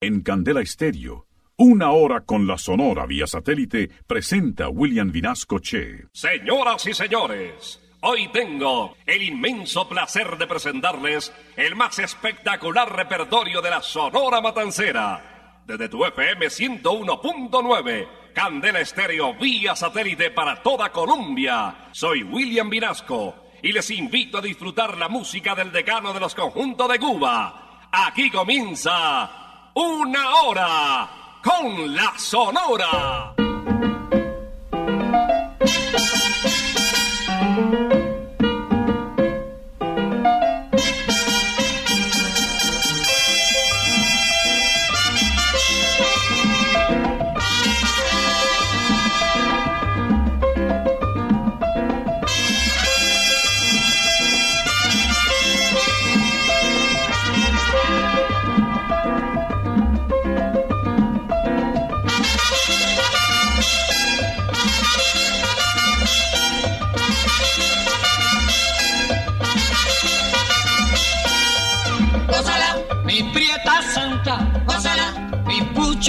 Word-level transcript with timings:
En 0.00 0.20
Candela 0.20 0.60
Estéreo, 0.60 1.26
una 1.56 1.90
hora 1.90 2.20
con 2.20 2.46
la 2.46 2.56
Sonora 2.56 3.04
vía 3.04 3.26
satélite, 3.26 3.90
presenta 4.06 4.68
William 4.68 5.10
Vinasco 5.10 5.58
Che. 5.58 6.06
Señoras 6.12 6.86
y 6.86 6.94
señores, 6.94 7.82
hoy 8.02 8.28
tengo 8.28 8.94
el 9.04 9.22
inmenso 9.22 9.88
placer 9.88 10.38
de 10.38 10.46
presentarles 10.46 11.32
el 11.56 11.74
más 11.74 11.98
espectacular 11.98 12.94
repertorio 12.94 13.60
de 13.60 13.70
la 13.70 13.82
Sonora 13.82 14.40
Matancera. 14.40 15.64
Desde 15.66 15.88
tu 15.88 16.04
FM 16.04 16.46
101.9, 16.46 18.08
Candela 18.32 18.78
Estéreo 18.78 19.34
vía 19.34 19.74
satélite 19.74 20.30
para 20.30 20.62
toda 20.62 20.92
Colombia. 20.92 21.88
Soy 21.90 22.22
William 22.22 22.70
Vinasco 22.70 23.34
y 23.64 23.72
les 23.72 23.90
invito 23.90 24.38
a 24.38 24.42
disfrutar 24.42 24.96
la 24.96 25.08
música 25.08 25.56
del 25.56 25.72
decano 25.72 26.12
de 26.12 26.20
los 26.20 26.36
conjuntos 26.36 26.88
de 26.88 27.00
Cuba. 27.00 27.88
Aquí 27.90 28.30
comienza 28.30 29.47
una 29.80 30.34
hora 30.42 31.08
con 31.40 31.94
la 31.94 32.12
Sonora. 32.16 33.32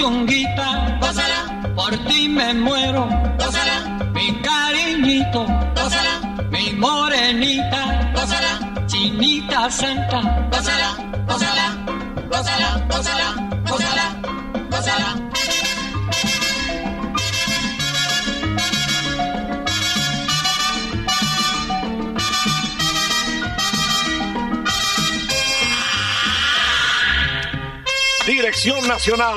Chunguita, 0.00 0.98
gózala, 0.98 1.72
por 1.76 1.92
ti 2.08 2.26
me 2.26 2.54
muero, 2.54 3.06
gózala, 3.38 3.76
mi 4.14 4.26
cariñito, 4.40 5.44
gózala, 5.76 6.14
mi 6.50 6.72
morenita, 6.72 8.10
gózala, 8.14 8.52
chinita 8.86 9.70
santa, 9.70 10.20
gózala, 10.52 10.90
gózala, 11.28 11.66
gózala, 12.32 12.68
gózala, 12.88 13.26
gózala, 13.68 14.06
gózala. 14.70 15.10
Dirección 28.26 28.86
Nacional, 28.88 29.36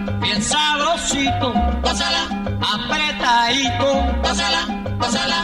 bien 0.31 0.43
sabrosito, 0.43 1.53
gózala, 1.83 2.23
apretadito, 2.61 3.89
gózala, 4.23 4.61
gózala, 4.97 5.39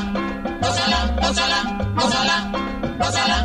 gózala, 0.62 1.00
gózala, 1.22 1.60
gózala, 1.96 2.52
gózala. 2.98 3.37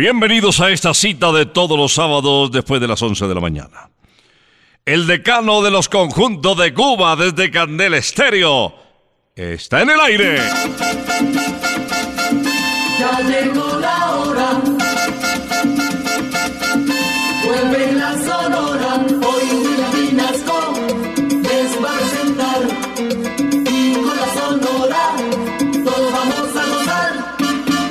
Bienvenidos 0.00 0.58
a 0.62 0.70
esta 0.70 0.94
cita 0.94 1.30
de 1.30 1.44
todos 1.44 1.76
los 1.78 1.92
sábados 1.92 2.50
después 2.50 2.80
de 2.80 2.88
las 2.88 3.02
11 3.02 3.26
de 3.28 3.34
la 3.34 3.40
mañana. 3.42 3.90
El 4.86 5.06
decano 5.06 5.60
de 5.60 5.70
los 5.70 5.90
conjuntos 5.90 6.56
de 6.56 6.72
Cuba 6.72 7.16
desde 7.16 7.50
Candela 7.50 7.98
Estéreo 7.98 8.72
está 9.36 9.82
en 9.82 9.90
el 9.90 10.00
aire. 10.00 10.40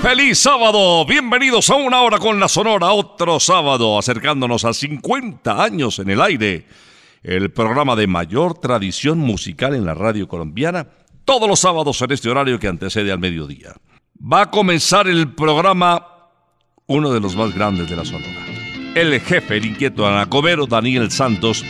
Feliz 0.10 0.40
sábado, 0.40 1.06
bienvenidos 1.06 1.70
a 1.70 1.76
una 1.76 2.02
hora 2.02 2.18
con 2.18 2.40
la 2.40 2.48
Sonora, 2.48 2.94
otro 2.94 3.40
sábado 3.40 4.00
acercándonos 4.00 4.66
a 4.66 4.74
50 4.74 5.64
años 5.64 6.00
en 6.00 6.10
el 6.10 6.20
aire, 6.20 6.66
el 7.22 7.52
programa 7.52 7.96
de 7.96 8.08
mayor 8.08 8.58
tradición 8.58 9.20
musical 9.20 9.76
en 9.76 9.86
la 9.86 9.94
radio 9.94 10.28
colombiana, 10.28 10.88
todos 11.26 11.48
los 11.48 11.60
sábados 11.60 12.02
en 12.02 12.12
este 12.12 12.28
horario 12.28 12.58
que 12.58 12.68
antecede 12.68 13.12
al 13.12 13.20
mediodía. 13.20 13.76
Va 14.20 14.42
a 14.42 14.50
comenzar 14.50 15.08
el 15.08 15.36
programa 15.36 16.08
uno 16.88 17.14
de 17.14 17.20
los 17.20 17.36
más 17.36 17.54
grandes 17.54 17.88
de 17.88 17.96
la 17.96 18.04
Sonora, 18.04 18.48
el 18.96 19.22
jefe, 19.22 19.58
el 19.58 19.66
inquieto 19.68 20.08
anacobero 20.08 20.66
Daniel 20.66 21.12
Santos, 21.12 21.64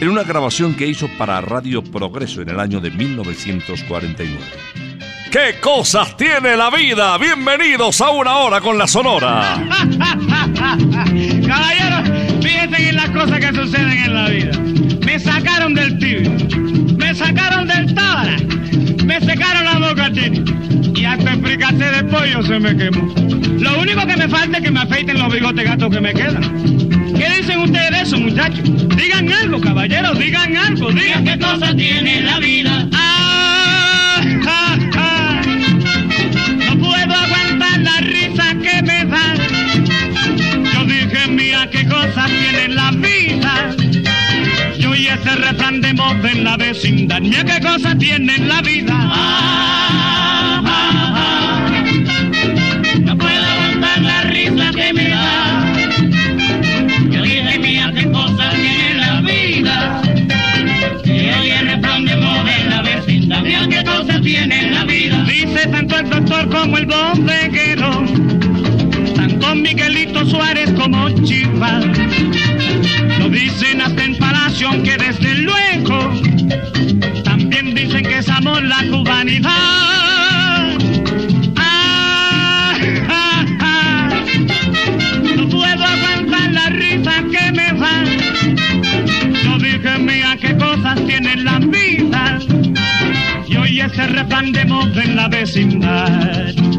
en 0.00 0.08
una 0.08 0.22
grabación 0.22 0.76
que 0.76 0.86
hizo 0.86 1.08
para 1.18 1.40
Radio 1.40 1.82
Progreso 1.82 2.42
en 2.42 2.50
el 2.50 2.60
año 2.60 2.80
de 2.80 2.92
1949. 2.92 4.71
¿Qué 5.32 5.58
cosas 5.60 6.14
tiene 6.18 6.58
la 6.58 6.68
vida? 6.68 7.16
Bienvenidos 7.16 8.02
a 8.02 8.10
una 8.10 8.36
hora 8.36 8.60
con 8.60 8.76
la 8.76 8.86
Sonora. 8.86 9.64
Caballeros, 11.46 12.10
fíjense 12.42 12.88
en 12.90 12.96
las 12.96 13.08
cosas 13.08 13.40
que 13.40 13.48
suceden 13.54 13.92
en 13.92 14.14
la 14.14 14.28
vida. 14.28 14.52
Me 15.06 15.18
sacaron 15.18 15.72
del 15.72 15.98
tibio, 15.98 16.32
me 16.98 17.14
sacaron 17.14 17.66
del 17.66 17.94
tábara, 17.94 18.36
me 19.06 19.20
secaron 19.22 19.64
la 19.64 19.88
boca 19.88 20.10
y 20.94 21.04
hasta 21.06 21.32
el 21.32 21.42
fricate 21.42 21.82
de 21.82 22.04
pollo 22.04 22.42
se 22.42 22.58
me 22.58 22.76
quemó. 22.76 23.14
Lo 23.58 23.80
único 23.80 24.06
que 24.06 24.16
me 24.18 24.28
falta 24.28 24.58
es 24.58 24.64
que 24.64 24.70
me 24.70 24.80
afeiten 24.80 25.18
los 25.18 25.32
bigotes 25.32 25.64
gatos 25.64 25.90
que 25.90 26.00
me 26.02 26.12
quedan. 26.12 26.42
¿Qué 27.16 27.28
dicen 27.38 27.58
ustedes 27.60 27.90
de 27.90 28.00
eso, 28.02 28.18
muchachos? 28.18 28.70
Digan 28.98 29.32
algo, 29.32 29.62
caballeros, 29.62 30.18
digan 30.18 30.54
algo, 30.58 30.92
digan 30.92 31.24
qué 31.24 31.38
cosas 31.38 31.74
tiene 31.74 32.20
la 32.20 32.38
vida. 32.38 32.71
En 46.10 46.44
la 46.44 46.56
vecindad, 46.56 47.20
mira 47.20 47.44
qué 47.44 47.60
cosas 47.60 47.98
tiene 47.98 48.38
la 48.38 48.62
vida. 48.62 48.94
Ah. 48.94 50.62
No 53.00 53.16
puedo 53.16 53.44
aguantar 53.44 54.02
la 54.02 54.22
risa 54.22 54.70
que 54.72 54.92
me 54.92 55.08
da. 55.08 55.64
Yo 57.10 57.22
dije 57.22 57.58
mía 57.58 57.92
qué 57.94 58.10
cosas 58.10 58.54
tiene 58.54 58.94
la 58.94 59.20
vida. 59.20 60.02
Y 61.04 61.50
el 61.50 61.66
refrán 61.66 62.04
de 62.04 62.12
en 62.12 62.70
la 62.70 62.82
vecindad, 62.82 63.42
mira 63.42 63.68
qué 63.68 63.84
cosas 63.84 64.20
tiene 64.22 64.70
la 64.70 64.84
vida. 64.84 65.24
Dice 65.24 65.66
tanto 65.68 65.98
el 65.98 66.10
doctor 66.10 66.48
como 66.48 66.78
el 66.78 66.86
bodeguero 66.86 68.04
Miguelito 69.54 70.24
Suárez 70.24 70.70
como 70.72 71.10
Chiva. 71.24 71.80
Lo 73.18 73.28
dicen 73.28 73.82
hasta 73.82 74.04
en 74.04 74.16
Palacio, 74.16 74.68
aunque 74.68 74.96
desde 74.96 75.34
luego 75.34 75.71
No 85.36 85.48
puedo 85.48 85.84
aguantar 85.84 86.52
la 86.52 86.68
risa 86.70 87.24
que 87.30 87.52
me 87.52 87.72
va. 87.72 88.04
No 89.44 89.58
dije 89.58 89.98
mía 89.98 90.36
qué 90.40 90.56
cosas 90.56 91.04
tienen 91.06 91.44
la 91.44 91.58
vida. 91.58 92.38
Y 93.48 93.56
hoy 93.56 93.80
ese 93.80 94.06
refrán 94.06 94.52
de 94.52 94.64
moda 94.64 95.02
en 95.02 95.16
la 95.16 95.28
vecindad. 95.28 96.71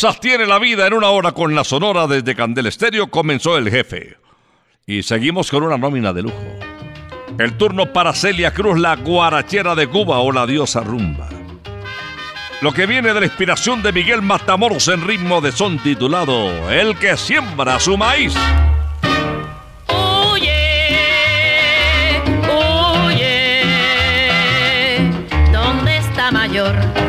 ¿Qué 0.00 0.06
cosas 0.06 0.20
tiene 0.20 0.46
la 0.46 0.58
vida 0.58 0.86
en 0.86 0.94
una 0.94 1.10
hora 1.10 1.32
con 1.32 1.54
la 1.54 1.62
sonora 1.62 2.06
desde 2.06 2.34
Candel 2.34 2.64
Estéreo? 2.64 3.10
Comenzó 3.10 3.58
el 3.58 3.70
jefe. 3.70 4.16
Y 4.86 5.02
seguimos 5.02 5.50
con 5.50 5.62
una 5.62 5.76
nómina 5.76 6.14
de 6.14 6.22
lujo. 6.22 6.42
El 7.38 7.58
turno 7.58 7.92
para 7.92 8.14
Celia 8.14 8.54
Cruz, 8.54 8.78
la 8.78 8.96
guarachera 8.96 9.74
de 9.74 9.88
Cuba 9.88 10.20
o 10.20 10.32
la 10.32 10.46
diosa 10.46 10.80
rumba. 10.80 11.28
Lo 12.62 12.72
que 12.72 12.86
viene 12.86 13.12
de 13.12 13.20
la 13.20 13.26
inspiración 13.26 13.82
de 13.82 13.92
Miguel 13.92 14.22
Matamoros 14.22 14.88
en 14.88 15.06
ritmo 15.06 15.42
de 15.42 15.52
son 15.52 15.78
titulado 15.80 16.70
El 16.70 16.96
que 16.96 17.18
siembra 17.18 17.78
su 17.78 17.98
maíz. 17.98 18.34
escuchando 26.30 26.99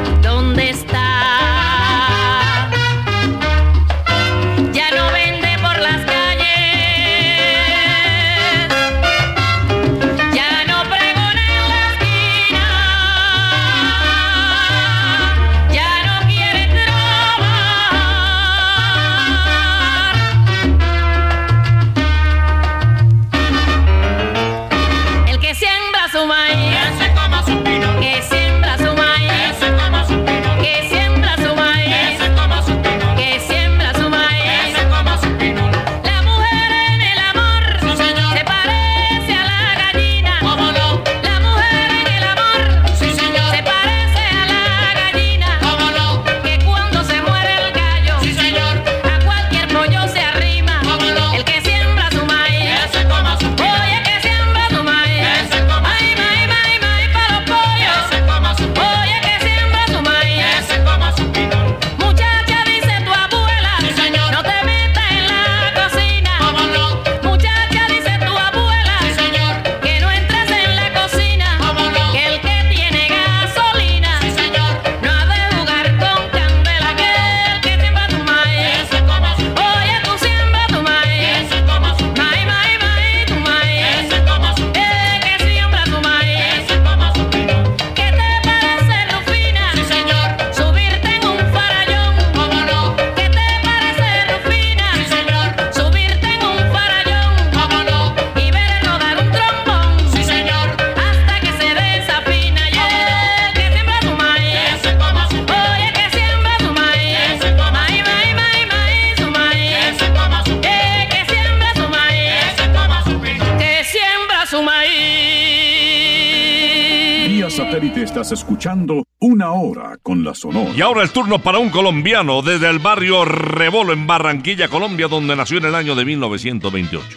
Y 120.75 120.81
ahora 120.81 121.03
el 121.03 121.11
turno 121.11 121.39
para 121.39 121.59
un 121.59 121.69
colombiano 121.69 122.41
desde 122.41 122.69
el 122.69 122.79
barrio 122.79 123.25
Rebolo 123.25 123.93
en 123.93 124.07
Barranquilla, 124.07 124.67
Colombia, 124.67 125.07
donde 125.07 125.35
nació 125.35 125.57
en 125.57 125.65
el 125.65 125.75
año 125.75 125.95
de 125.95 126.05
1928. 126.05 127.07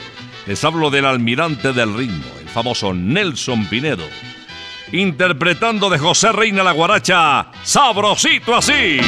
Les 0.46 0.64
hablo 0.64 0.90
del 0.90 1.06
almirante 1.06 1.72
del 1.72 1.96
ritmo, 1.96 2.24
el 2.40 2.48
famoso 2.48 2.92
Nelson 2.92 3.66
Pinedo, 3.66 4.04
interpretando 4.92 5.88
de 5.88 5.98
José 5.98 6.32
Reina 6.32 6.62
la 6.62 6.72
guaracha, 6.72 7.48
Sabrosito 7.62 8.54
así. 8.54 8.98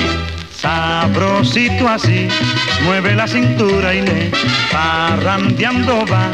Sabrosito 0.50 1.88
así, 1.88 2.28
mueve 2.86 3.16
la 3.16 3.26
cintura 3.26 3.94
y 3.94 4.00
le 4.00 4.30
parrandeando 4.72 6.06
va, 6.06 6.30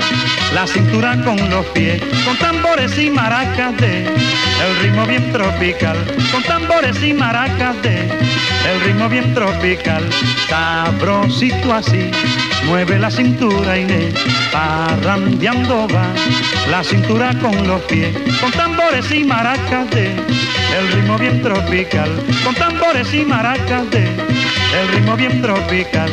la 0.55 0.67
cintura 0.67 1.17
con 1.25 1.37
los 1.51 1.65
pies, 1.67 2.03
con 2.27 2.37
tambores 2.37 2.99
y 2.99 3.11
maracas 3.11 3.75
de, 3.79 4.05
el 4.05 4.79
ritmo 4.83 5.07
bien 5.07 5.33
tropical, 5.33 5.97
con 6.31 6.43
tambores 6.43 7.03
y 7.03 7.15
maracas 7.15 7.81
de, 7.83 8.03
el 8.03 8.81
ritmo 8.85 9.09
bien 9.09 9.33
tropical, 9.35 10.05
sabrosito 10.49 11.73
así, 11.73 12.11
mueve 12.67 12.99
la 12.99 13.11
cintura 13.11 13.79
y 13.79 13.87
le 13.87 14.13
parrandeando 14.53 15.89
va, 15.89 16.07
la 16.71 16.85
cintura 16.85 17.35
con 17.41 17.67
los 17.67 17.81
pies, 17.83 18.15
con 18.41 18.53
tambores 18.53 19.11
y 19.11 19.25
maracas 19.25 19.91
de, 19.91 20.11
el 20.11 20.93
ritmo 20.93 21.17
bien 21.19 21.43
tropical, 21.43 22.11
con 22.45 22.55
tambores 22.55 23.13
y 23.15 23.25
maracas 23.25 23.91
de, 23.91 24.52
el 24.75 24.89
ritmo 24.89 25.17
bien 25.17 25.43
tropical. 25.43 26.11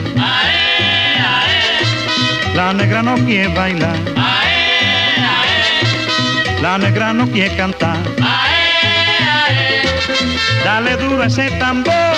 La 2.56 2.74
negra 2.74 3.02
no 3.02 3.16
quiere 3.26 3.48
bailar, 3.50 3.96
la 6.62 6.78
negra 6.78 7.14
no 7.14 7.28
quiere 7.30 7.56
cantar. 7.56 7.98
Dale 10.66 10.98
duro 10.98 11.24
ese 11.24 11.50
tambor, 11.52 12.16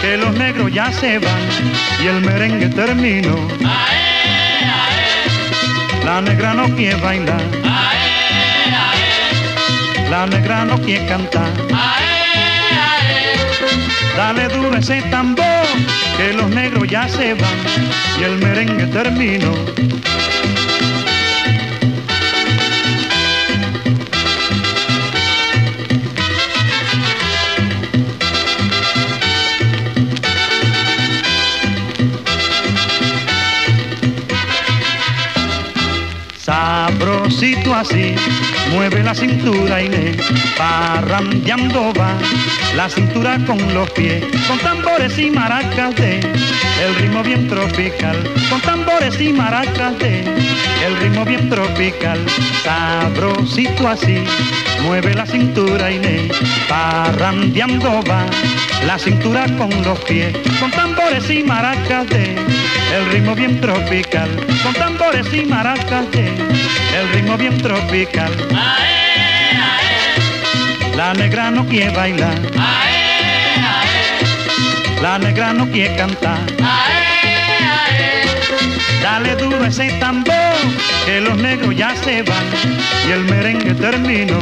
que 0.00 0.16
los 0.16 0.34
negros 0.34 0.72
ya 0.72 0.90
se 0.92 1.18
van 1.18 1.48
y 2.02 2.06
el 2.08 2.20
merengue 2.22 2.68
terminó. 2.68 3.36
La 6.04 6.20
negra 6.20 6.54
no 6.54 6.68
quiere 6.74 6.96
bailar, 6.96 7.42
la 10.10 10.26
negra 10.26 10.64
no 10.64 10.78
quiere 10.78 11.06
cantar. 11.06 12.03
Dale 14.16 14.48
duro 14.48 14.76
ese 14.76 15.02
tambor, 15.10 15.66
que 16.16 16.32
los 16.32 16.48
negros 16.50 16.86
ya 16.88 17.08
se 17.08 17.34
van 17.34 17.58
y 18.20 18.22
el 18.22 18.38
merengue 18.38 18.86
terminó. 18.86 19.52
Sabrosito 36.54 37.74
así, 37.74 38.14
mueve 38.70 39.02
la 39.02 39.12
cintura 39.12 39.80
le 39.80 40.16
parrandeando 40.56 41.92
va, 41.94 42.16
la 42.76 42.88
cintura 42.88 43.40
con 43.44 43.58
los 43.74 43.90
pies, 43.90 44.24
con 44.46 44.56
tambores 44.60 45.18
y 45.18 45.32
maracas 45.32 45.96
de, 45.96 46.20
el 46.20 46.94
ritmo 47.00 47.24
bien 47.24 47.48
tropical, 47.48 48.16
con 48.48 48.60
tambores 48.60 49.20
y 49.20 49.32
maracas 49.32 49.98
de, 49.98 50.20
el 50.86 50.96
ritmo 51.00 51.24
bien 51.24 51.50
tropical, 51.50 52.24
sabrosito 52.62 53.88
así, 53.88 54.22
mueve 54.84 55.12
la 55.12 55.26
cintura 55.26 55.90
le 55.90 56.30
parrandeando 56.68 58.00
va, 58.08 58.26
la 58.86 58.98
cintura 58.98 59.46
con 59.56 59.70
los 59.82 59.98
pies, 60.00 60.36
con 60.60 60.70
tambores 60.70 61.28
y 61.30 61.42
maracas 61.42 62.06
de, 62.08 62.34
el 62.94 63.10
ritmo 63.12 63.34
bien 63.34 63.60
tropical, 63.60 64.28
con 64.62 64.74
tambores 64.74 65.26
y 65.32 65.44
maracas 65.44 66.10
de, 66.12 66.26
el 66.28 67.08
ritmo 67.14 67.36
bien 67.36 67.56
tropical. 67.58 68.32
La 70.96 71.14
negra 71.14 71.50
no 71.50 71.66
quiere 71.66 71.90
bailar, 71.90 72.38
la 75.02 75.18
negra 75.18 75.52
no 75.52 75.66
quiere 75.70 75.96
cantar. 75.96 76.40
Dale 79.02 79.36
duro 79.36 79.64
ese 79.64 79.90
tambor, 80.00 80.54
que 81.04 81.20
los 81.20 81.36
negros 81.36 81.76
ya 81.76 81.94
se 81.96 82.22
van 82.22 82.46
y 83.06 83.10
el 83.12 83.24
merengue 83.24 83.74
terminó. 83.74 84.38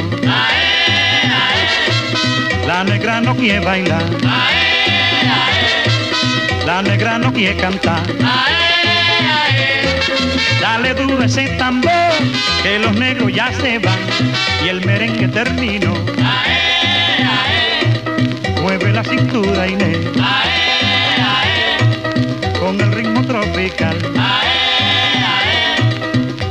La 2.67 2.85
negra 2.85 3.21
no 3.21 3.35
quiere 3.35 3.61
bailar, 3.61 4.03
la 6.65 6.83
negra 6.83 7.19
no 7.19 7.33
quiere 7.33 7.57
cantar. 7.57 8.03
Dale 10.61 10.95
duro 10.95 11.23
ese 11.23 11.49
tambor, 11.59 11.91
que 12.63 12.79
los 12.79 12.95
negros 12.95 13.33
ya 13.33 13.53
se 13.53 13.79
van 13.79 13.99
y 14.65 14.69
el 14.69 14.85
merengue 14.87 15.29
terminó. 15.29 15.95
Mueve 18.63 18.93
la 18.93 19.03
cintura 19.03 19.67
Inés, 19.67 19.99
con 22.61 22.81
el 22.81 22.93
ritmo 22.93 23.23
tropical. 23.27 23.97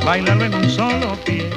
Bailalo 0.06 0.46
en 0.46 0.54
un 0.56 0.70
solo 0.70 1.16
pie. 1.24 1.50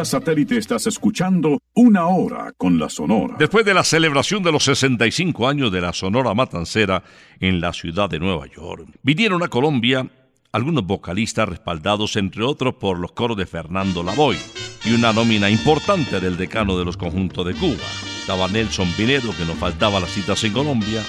Satélite 0.00 0.56
estás 0.56 0.86
escuchando 0.86 1.58
Una 1.74 2.06
Hora 2.06 2.52
con 2.56 2.78
la 2.78 2.88
Sonora. 2.88 3.36
Después 3.38 3.64
de 3.64 3.74
la 3.74 3.84
celebración 3.84 4.42
de 4.42 4.50
los 4.50 4.64
65 4.64 5.46
años 5.46 5.70
de 5.70 5.82
la 5.82 5.92
Sonora 5.92 6.32
Matancera 6.34 7.04
en 7.40 7.60
la 7.60 7.74
ciudad 7.74 8.08
de 8.08 8.18
Nueva 8.18 8.46
York, 8.46 8.88
vinieron 9.02 9.42
a 9.42 9.48
Colombia 9.48 10.10
algunos 10.50 10.86
vocalistas 10.86 11.48
respaldados 11.48 12.16
entre 12.16 12.42
otros 12.42 12.74
por 12.74 12.98
los 12.98 13.12
coros 13.12 13.36
de 13.36 13.46
Fernando 13.46 14.02
Lavoy 14.02 14.38
y 14.84 14.94
una 14.94 15.12
nómina 15.12 15.50
importante 15.50 16.20
del 16.20 16.38
decano 16.38 16.78
de 16.78 16.86
los 16.86 16.96
conjuntos 16.96 17.46
de 17.46 17.54
Cuba. 17.54 17.84
Estaba 18.20 18.48
Nelson 18.48 18.90
Pinedo, 18.96 19.36
que 19.36 19.44
nos 19.44 19.58
faltaba 19.58 20.00
las 20.00 20.10
citas 20.10 20.42
en 20.44 20.54
Colombia, 20.54 21.04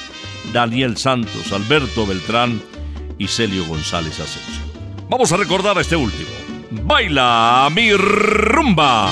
Daniel 0.51 0.97
Santos, 0.97 1.53
Alberto 1.53 2.05
Beltrán 2.05 2.61
y 3.17 3.27
Celio 3.27 3.65
González 3.65 4.19
Asensio. 4.19 4.61
Vamos 5.09 5.31
a 5.31 5.37
recordar 5.37 5.77
a 5.77 5.81
este 5.81 5.95
último. 5.95 6.42
Baila 6.81 7.69
mi 7.73 7.93
rumba. 7.93 9.09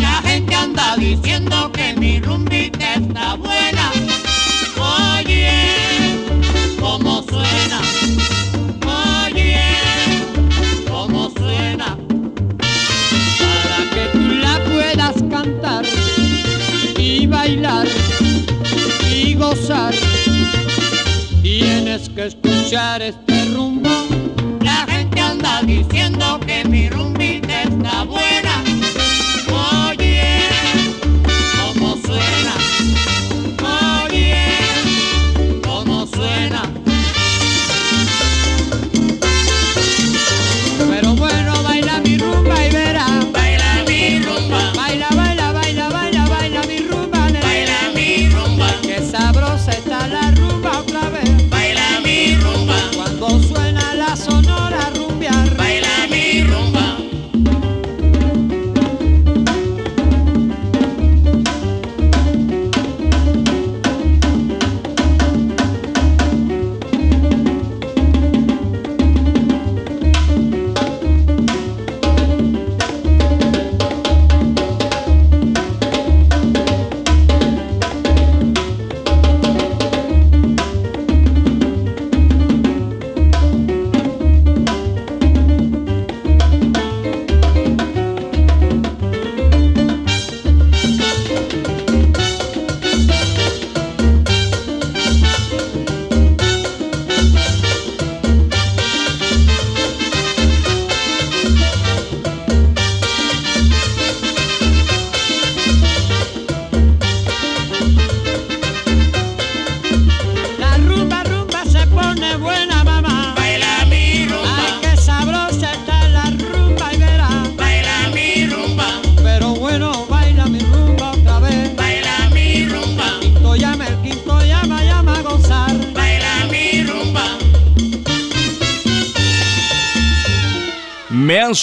La 0.00 0.22
gente 0.22 0.54
anda 0.54 0.96
diciendo 0.96 1.70
que 1.72 1.94
mi 1.94 2.20
rumbita 2.20 2.94
está 2.94 3.34
buena. 3.34 3.90
Oye, 4.78 5.50
cómo 6.80 7.22
suena. 7.22 7.80
Oye, 9.26 9.60
cómo 10.88 11.30
suena. 11.30 11.96
Para 13.38 13.90
que 13.92 14.08
tú 14.12 14.28
la 14.36 14.64
puedas 14.64 15.16
cantar 15.30 15.84
y 16.96 17.26
bailar 17.26 17.88
y 19.10 19.34
gozar, 19.34 19.94
tienes 21.42 22.08
que 22.08 22.26
escuchar 22.26 23.02
este 23.02 23.44
rumbo. 23.54 23.73
Diciendo 25.74 26.38
que 26.46 26.64
mi 26.68 26.88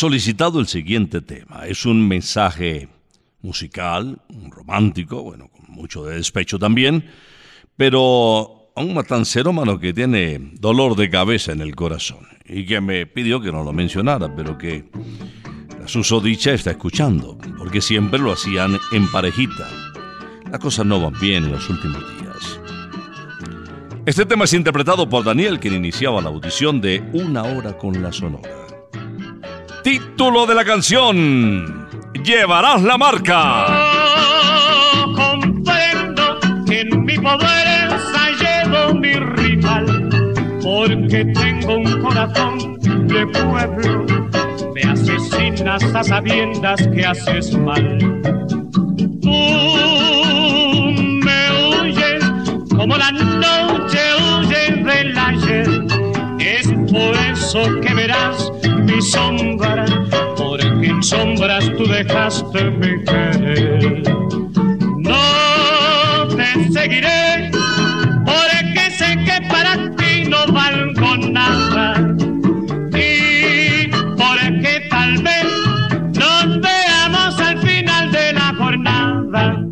solicitado 0.01 0.59
el 0.59 0.65
siguiente 0.65 1.21
tema. 1.21 1.67
Es 1.67 1.85
un 1.85 2.07
mensaje 2.07 2.89
musical, 3.43 4.19
romántico, 4.49 5.21
bueno, 5.21 5.47
con 5.49 5.69
mucho 5.69 6.03
de 6.03 6.15
despecho 6.15 6.57
también, 6.57 7.05
pero 7.77 8.71
a 8.75 8.81
un 8.81 8.95
matancero 8.95 9.53
mano 9.53 9.79
que 9.79 9.93
tiene 9.93 10.39
dolor 10.53 10.95
de 10.95 11.11
cabeza 11.11 11.51
en 11.51 11.61
el 11.61 11.75
corazón 11.75 12.25
y 12.45 12.65
que 12.65 12.81
me 12.81 13.05
pidió 13.05 13.41
que 13.41 13.51
no 13.51 13.63
lo 13.63 13.73
mencionara, 13.73 14.35
pero 14.35 14.57
que 14.57 14.89
la 15.79 15.87
susodicha 15.87 16.51
está 16.51 16.71
escuchando, 16.71 17.37
porque 17.59 17.79
siempre 17.79 18.19
lo 18.19 18.31
hacían 18.31 18.79
en 18.93 19.07
parejita. 19.11 19.69
Las 20.49 20.59
cosas 20.59 20.83
no 20.83 20.99
van 20.99 21.13
bien 21.21 21.43
en 21.43 21.51
los 21.51 21.69
últimos 21.69 22.01
días. 22.19 22.59
Este 24.07 24.25
tema 24.25 24.45
es 24.45 24.53
interpretado 24.53 25.07
por 25.07 25.23
Daniel, 25.23 25.59
quien 25.59 25.75
iniciaba 25.75 26.23
la 26.23 26.29
audición 26.29 26.81
de 26.81 27.07
Una 27.13 27.43
hora 27.43 27.77
con 27.77 28.01
la 28.01 28.11
Sonora. 28.11 28.60
Título 29.83 30.45
de 30.45 30.55
la 30.55 30.63
canción: 30.63 31.87
Llevarás 32.23 32.81
la 32.83 32.97
marca. 32.97 33.65
Comprendo 35.15 36.39
que 36.67 36.81
en 36.81 37.05
mi 37.05 37.17
poder 37.17 37.89
llevo 38.39 38.93
mi 38.93 39.13
rival, 39.13 40.09
porque 40.61 41.25
tengo 41.33 41.77
un 41.77 42.01
corazón 42.01 42.79
de 43.07 43.27
pueblo. 43.27 44.05
Me 44.73 44.83
asesinas 44.83 45.83
a 45.83 46.03
sabiendas 46.03 46.87
que 46.87 47.05
haces 47.05 47.57
mal. 47.57 47.97
Tú 49.21 49.29
me 51.25 51.41
huyes 51.69 52.23
como 52.75 52.97
la 52.97 53.11
noche 53.11 53.99
huye 54.19 54.83
del 54.83 55.17
ayer. 55.17 55.69
Es 56.39 56.67
por 56.91 57.15
eso 57.31 57.79
que 57.81 57.93
verás 57.93 58.51
mi 58.85 59.01
sombra, 59.01 59.60
sombras 61.01 61.65
tú 61.77 61.85
dejaste 61.85 62.63
mi 62.71 63.03
querer. 63.03 64.03
No 64.97 66.27
te 66.35 66.71
seguiré, 66.71 67.51
porque 68.25 68.91
sé 68.97 69.17
que 69.25 69.47
para 69.49 69.73
ti 69.95 70.29
no 70.29 70.45
valgo 70.51 71.17
nada. 71.31 72.15
Y 72.93 73.87
porque 74.15 74.87
tal 74.89 75.23
vez 75.23 75.45
nos 76.13 76.61
veamos 76.61 77.39
al 77.39 77.57
final 77.59 78.11
de 78.11 78.33
la 78.33 78.53
jornada. 78.57 79.65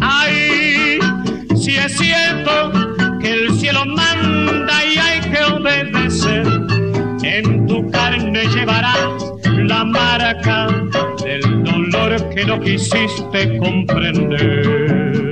Ay, 0.00 0.98
si 1.54 1.76
es 1.76 1.96
cierto 1.96 2.72
que 3.20 3.30
el 3.30 3.58
cielo 3.58 3.84
manda 3.86 4.84
y 4.84 4.98
hay 4.98 5.20
que 5.20 5.44
obedecer, 5.44 6.46
en 7.22 7.66
tu 7.66 7.88
carne 7.90 8.44
llevarás 8.46 9.19
la 9.70 9.84
marca 9.84 10.66
del 11.22 11.62
dolor 11.62 12.28
que 12.30 12.44
no 12.44 12.60
quisiste 12.60 13.56
comprender. 13.58 15.29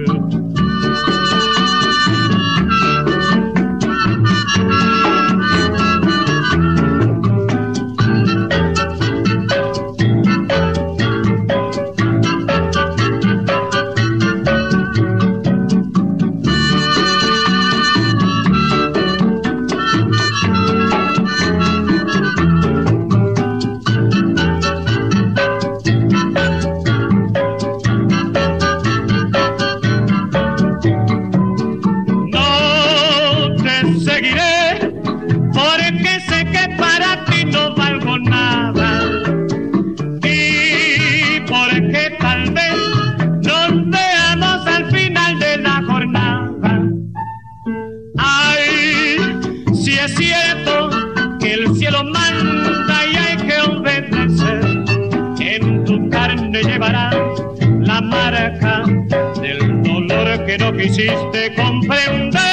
Es 50.09 50.14
cierto 50.16 50.90
que 51.38 51.55
el 51.55 51.77
cielo 51.77 52.03
manda 52.05 53.07
y 53.07 53.16
hay 53.16 53.37
que 53.37 53.61
obedecer, 53.61 54.85
en 55.40 55.85
tu 55.85 56.09
carne 56.09 56.62
llevarás 56.62 57.16
la 57.81 58.01
marca 58.01 58.85
del 59.40 59.83
dolor 59.83 60.44
que 60.47 60.59
no 60.59 60.73
quisiste 60.73 61.55
comprender. 61.55 62.48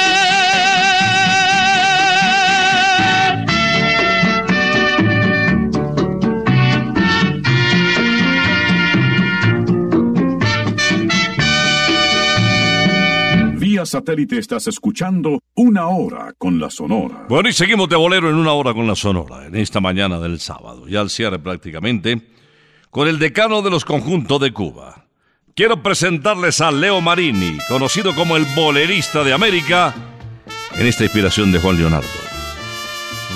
Satélite 13.86 14.38
estás 14.38 14.66
escuchando 14.66 15.40
Una 15.54 15.88
hora 15.88 16.32
con 16.36 16.58
la 16.58 16.70
Sonora. 16.70 17.26
Bueno, 17.28 17.48
y 17.48 17.52
seguimos 17.52 17.88
de 17.88 17.96
bolero 17.96 18.28
en 18.28 18.36
una 18.36 18.52
hora 18.52 18.74
con 18.74 18.86
la 18.86 18.94
Sonora, 18.94 19.46
en 19.46 19.56
esta 19.56 19.80
mañana 19.80 20.18
del 20.20 20.40
sábado, 20.40 20.88
ya 20.88 21.00
al 21.00 21.10
cierre 21.10 21.38
prácticamente, 21.38 22.22
con 22.90 23.08
el 23.08 23.18
decano 23.18 23.62
de 23.62 23.70
los 23.70 23.84
conjuntos 23.84 24.40
de 24.40 24.52
Cuba. 24.52 25.06
Quiero 25.54 25.82
presentarles 25.82 26.60
a 26.60 26.70
Leo 26.70 27.00
Marini, 27.00 27.56
conocido 27.68 28.14
como 28.14 28.36
el 28.36 28.44
bolerista 28.54 29.24
de 29.24 29.32
América, 29.32 29.94
en 30.74 30.86
esta 30.86 31.04
inspiración 31.04 31.50
de 31.50 31.58
Juan 31.58 31.78
Leonardo. 31.78 32.06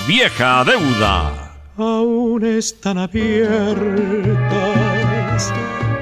Vieja 0.06 0.64
deuda. 0.64 1.54
aún 1.78 2.44
están 2.44 2.98
abiertas, 2.98 3.50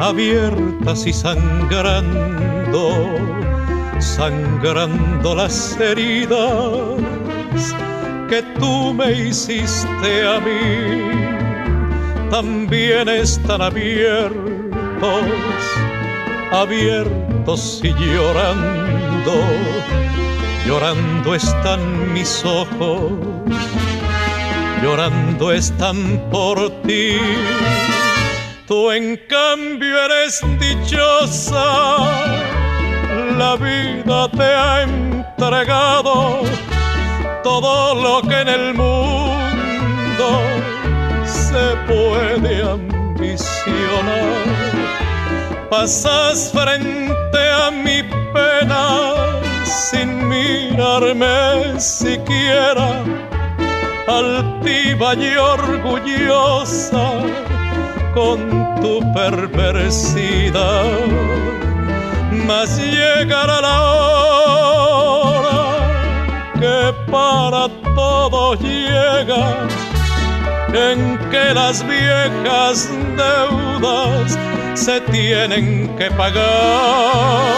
abiertas 0.00 1.06
y 1.06 1.12
sangrando, 1.12 3.06
sangrando 3.98 5.34
las 5.34 5.78
heridas 5.80 7.00
que 8.28 8.42
tú 8.58 8.94
me 8.94 9.12
hiciste 9.12 10.26
a 10.26 10.40
mí. 10.40 11.11
También 12.30 13.08
están 13.08 13.62
abiertos, 13.62 14.32
abiertos 16.52 17.80
y 17.82 17.92
llorando, 17.94 19.34
llorando 20.66 21.34
están 21.34 22.12
mis 22.12 22.44
ojos 22.44 23.12
llorando 24.82 25.52
están 25.52 26.30
por 26.30 26.70
ti. 26.82 27.16
Tú 28.66 28.90
en 28.90 29.16
cambio 29.28 30.04
eres 30.04 30.40
dichosa, 30.58 31.76
la 33.36 33.56
vida 33.56 34.28
te 34.30 34.42
ha 34.42 34.82
entregado 34.82 36.42
todo 37.42 37.94
lo 37.94 38.28
que 38.28 38.40
en 38.40 38.48
el 38.48 38.74
mundo 38.74 40.40
se 41.24 41.76
puede 41.86 42.62
ambicionar. 42.62 43.48
Pasas 45.70 46.50
frente 46.52 47.42
a 47.64 47.70
mi 47.70 48.02
pena 48.32 49.14
sin 49.64 50.28
mirarme 50.28 51.78
siquiera 51.78 53.04
altiva 54.08 55.14
y 55.14 55.36
orgullosa 55.36 57.10
con 58.14 58.38
tu 58.80 59.00
perversidad. 59.12 60.88
Mas 62.48 62.78
llegará 62.78 63.61
la 63.61 63.82
hora 63.82 65.52
que 66.58 66.94
para 67.11 67.68
todos 67.94 68.58
llega, 68.61 69.68
en 70.72 71.18
que 71.30 71.52
las 71.52 71.87
viejas 71.87 72.88
deudas 73.18 74.38
se 74.72 74.98
tienen 75.12 75.94
que 75.98 76.11
pagar. 76.12 77.52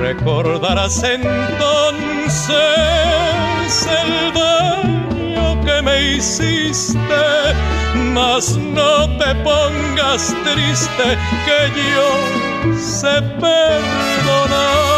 Recordarás 0.00 1.04
entonces 1.04 2.50
el 4.02 4.32
daño 4.32 5.64
que 5.64 5.82
me 5.82 6.14
hiciste, 6.16 7.24
mas 8.12 8.56
no 8.56 9.08
te 9.18 9.32
pongas 9.36 10.34
triste 10.42 11.16
que 11.46 11.70
yo 11.92 12.55
sé 12.74 13.20
perdonar. 13.40 14.95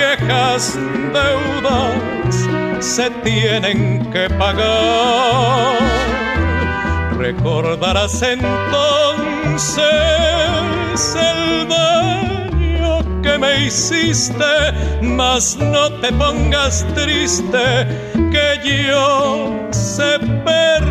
Viejas 0.00 0.78
deudas 1.12 2.34
se 2.80 3.10
tienen 3.22 4.10
que 4.12 4.28
pagar. 4.30 5.78
Recordarás 7.18 8.22
entonces 8.22 9.84
el 11.32 11.68
daño 11.68 13.22
que 13.22 13.38
me 13.38 13.66
hiciste, 13.66 14.52
mas 15.02 15.56
no 15.58 15.92
te 16.00 16.10
pongas 16.12 16.86
triste, 16.94 17.86
que 18.32 18.46
yo 18.88 19.68
sé 19.70 20.18
perdonar. 20.44 20.89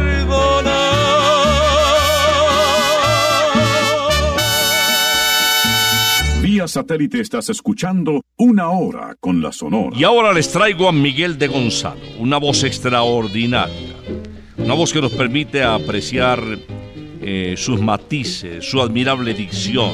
Satélite 6.69 7.19
estás 7.19 7.49
escuchando 7.49 8.21
Una 8.37 8.69
Hora 8.69 9.15
con 9.19 9.41
la 9.41 9.51
Sonora. 9.51 9.97
Y 9.97 10.03
ahora 10.03 10.31
les 10.31 10.51
traigo 10.51 10.87
a 10.87 10.91
Miguel 10.91 11.37
de 11.37 11.47
Gonzalo, 11.47 11.99
una 12.19 12.37
voz 12.37 12.63
extraordinaria, 12.63 13.95
una 14.57 14.73
voz 14.73 14.93
que 14.93 15.01
nos 15.01 15.11
permite 15.11 15.63
apreciar 15.63 16.41
eh, 17.21 17.55
sus 17.57 17.81
matices, 17.81 18.63
su 18.63 18.81
admirable 18.81 19.33
dicción. 19.33 19.91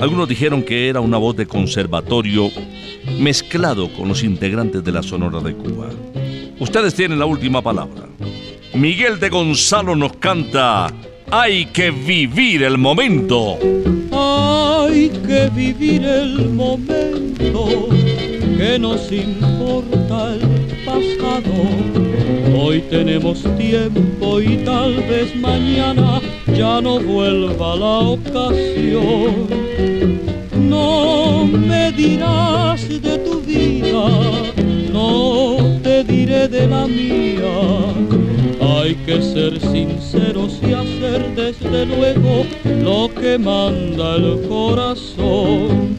Algunos 0.00 0.28
dijeron 0.28 0.62
que 0.62 0.88
era 0.88 1.00
una 1.00 1.16
voz 1.16 1.36
de 1.36 1.46
conservatorio 1.46 2.50
mezclado 3.18 3.90
con 3.94 4.08
los 4.08 4.22
integrantes 4.22 4.84
de 4.84 4.92
la 4.92 5.02
Sonora 5.02 5.40
de 5.40 5.54
Cuba. 5.54 5.88
Ustedes 6.58 6.94
tienen 6.94 7.18
la 7.18 7.26
última 7.26 7.62
palabra. 7.62 8.06
Miguel 8.74 9.18
de 9.18 9.30
Gonzalo 9.30 9.96
nos 9.96 10.16
canta 10.16 10.88
Hay 11.30 11.66
que 11.66 11.90
vivir 11.90 12.62
el 12.64 12.76
momento. 12.76 13.58
Hay 14.58 15.10
que 15.26 15.50
vivir 15.54 16.02
el 16.04 16.48
momento, 16.48 17.88
que 18.56 18.78
nos 18.78 19.12
importa 19.12 20.34
el 20.34 20.84
pasado. 20.84 21.56
Hoy 22.58 22.80
tenemos 22.88 23.44
tiempo 23.58 24.40
y 24.40 24.56
tal 24.64 24.94
vez 25.10 25.36
mañana 25.36 26.22
ya 26.56 26.80
no 26.80 26.98
vuelva 26.98 27.76
la 27.76 27.98
ocasión. 28.16 29.46
No 30.58 31.44
me 31.44 31.92
dirás 31.92 32.88
de 32.88 33.18
tu 33.18 33.42
vida, 33.42 34.08
no 34.90 35.56
te 35.82 36.02
diré 36.04 36.48
de 36.48 36.66
la 36.66 36.86
mía. 36.86 37.56
Hay 38.60 38.94
que 39.04 39.20
ser 39.20 39.55
sinceros 39.76 40.58
y 40.62 40.72
hacer 40.72 41.34
desde 41.34 41.84
luego 41.84 42.46
lo 42.82 43.10
que 43.14 43.36
manda 43.36 44.16
el 44.16 44.40
corazón. 44.48 45.96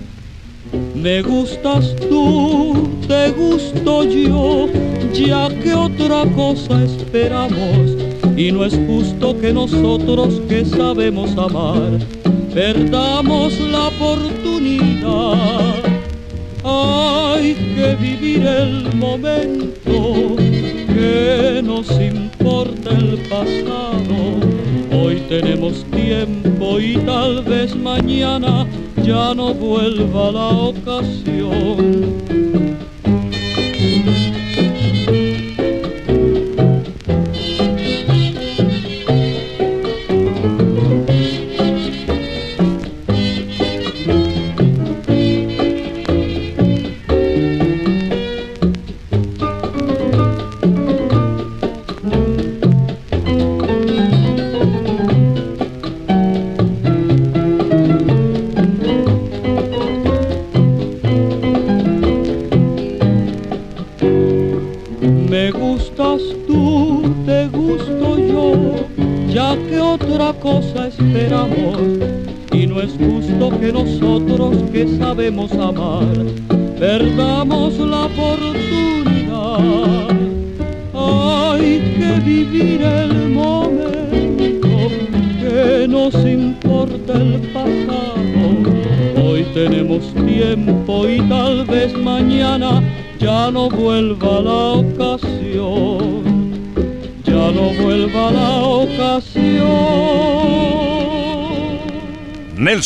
Me 0.96 1.22
gustas 1.22 1.96
tú, 2.10 2.90
te 3.08 3.30
gusto 3.32 4.04
yo, 4.04 4.68
ya 5.14 5.48
que 5.62 5.74
otra 5.76 6.26
cosa 6.36 6.84
esperamos. 6.84 7.96
Y 8.36 8.52
no 8.52 8.66
es 8.66 8.76
justo 8.88 9.38
que 9.40 9.54
nosotros 9.54 10.42
que 10.50 10.66
sabemos 10.66 11.38
amar, 11.38 12.00
perdamos 12.54 13.60
la 13.60 13.88
oportunidad. 13.90 15.36
Hay 16.64 17.54
que 17.76 17.96
vivir 18.00 18.46
el 18.46 18.94
momento, 18.96 20.36
que 20.36 21.62
nos 21.64 21.88
importa 22.48 22.92
pasado. 23.30 24.40
Hoy 24.92 25.22
tenemos 25.28 25.84
tiempo 25.92 26.80
y 26.80 26.96
tal 26.98 27.44
vez 27.44 27.76
mañana 27.76 28.66
ya 29.04 29.34
no 29.36 29.54
vuelva 29.54 30.32
la 30.32 30.48
ocasión. 30.48 32.27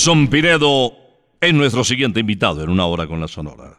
Nelson 0.02 0.30
Pinedo 0.30 0.94
es 1.40 1.54
nuestro 1.54 1.84
siguiente 1.84 2.22
invitado 2.22 2.64
en 2.64 2.72
una 2.72 2.88
hora 2.88 3.06
con 3.06 3.22
la 3.22 3.28
Sonora. 3.28 3.78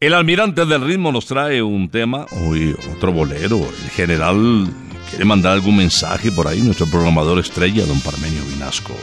El 0.00 0.14
almirante 0.14 0.64
del 0.64 0.80
ritmo 0.80 1.12
nos 1.12 1.26
trae 1.26 1.62
un 1.62 1.90
tema, 1.90 2.24
uy, 2.48 2.74
otro 2.96 3.12
bolero. 3.12 3.58
El 3.58 3.90
general 3.90 4.66
quiere 5.10 5.26
mandar 5.26 5.52
algún 5.52 5.76
mensaje 5.76 6.32
por 6.32 6.48
ahí, 6.48 6.62
nuestro 6.62 6.86
programador 6.86 7.38
estrella, 7.38 7.84
don 7.84 8.00
Parmenio 8.00 8.42
Vinasco. 8.46 8.94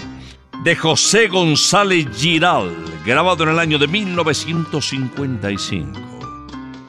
De 0.64 0.76
José 0.76 1.28
González 1.28 2.08
Giral, 2.18 2.72
grabado 3.06 3.44
en 3.44 3.50
el 3.50 3.60
año 3.60 3.78
de 3.78 3.88
1955. 3.88 6.00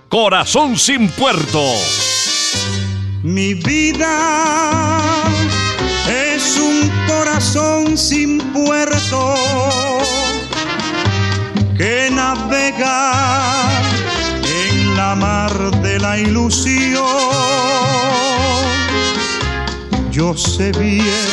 Corazón 0.08 0.78
sin 0.78 1.08
puerto. 1.08 1.60
Mi 3.22 3.52
vida 3.52 5.23
es 6.44 6.58
un 6.58 6.90
corazón 7.06 7.96
sin 7.96 8.38
puerto 8.52 9.34
que 11.76 12.10
navega 12.10 13.70
en 14.62 14.96
la 14.96 15.14
mar 15.14 15.52
de 15.82 15.98
la 15.98 16.18
ilusión. 16.18 17.02
Yo 20.10 20.36
sé 20.36 20.70
bien 20.72 21.30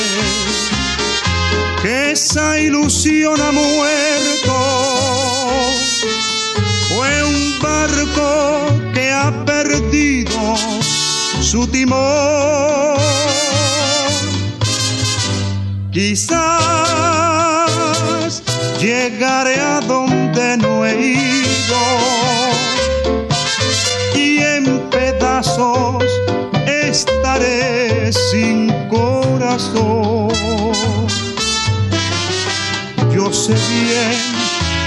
que 1.82 2.12
esa 2.12 2.60
ilusión 2.60 3.40
ha 3.42 3.52
muerto. 3.52 4.56
Fue 6.90 7.24
un 7.24 7.60
barco 7.60 8.92
que 8.94 9.12
ha 9.12 9.30
perdido 9.46 10.56
su 11.42 11.68
timón. 11.68 12.82
Quizás 15.92 16.40
llegaré 18.80 19.60
a 19.60 19.82
donde 19.82 20.56
no 20.56 20.86
he 20.86 20.96
ido 20.96 21.82
y 24.16 24.38
en 24.38 24.80
pedazos 24.90 26.06
estaré 26.66 28.10
sin 28.14 28.72
corazón. 28.88 30.30
Yo 33.14 33.34
sé 33.34 33.54
bien 33.54 34.16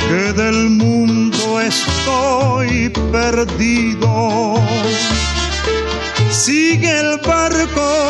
que 0.09 0.33
del 0.33 0.71
mundo 0.71 1.61
estoy 1.61 2.89
perdido. 3.13 4.55
Sigue 6.31 6.99
el 6.99 7.19
barco 7.19 8.05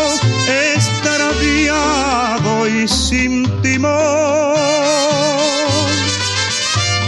y 1.66 2.88
sin 2.88 3.44
timón. 3.62 3.92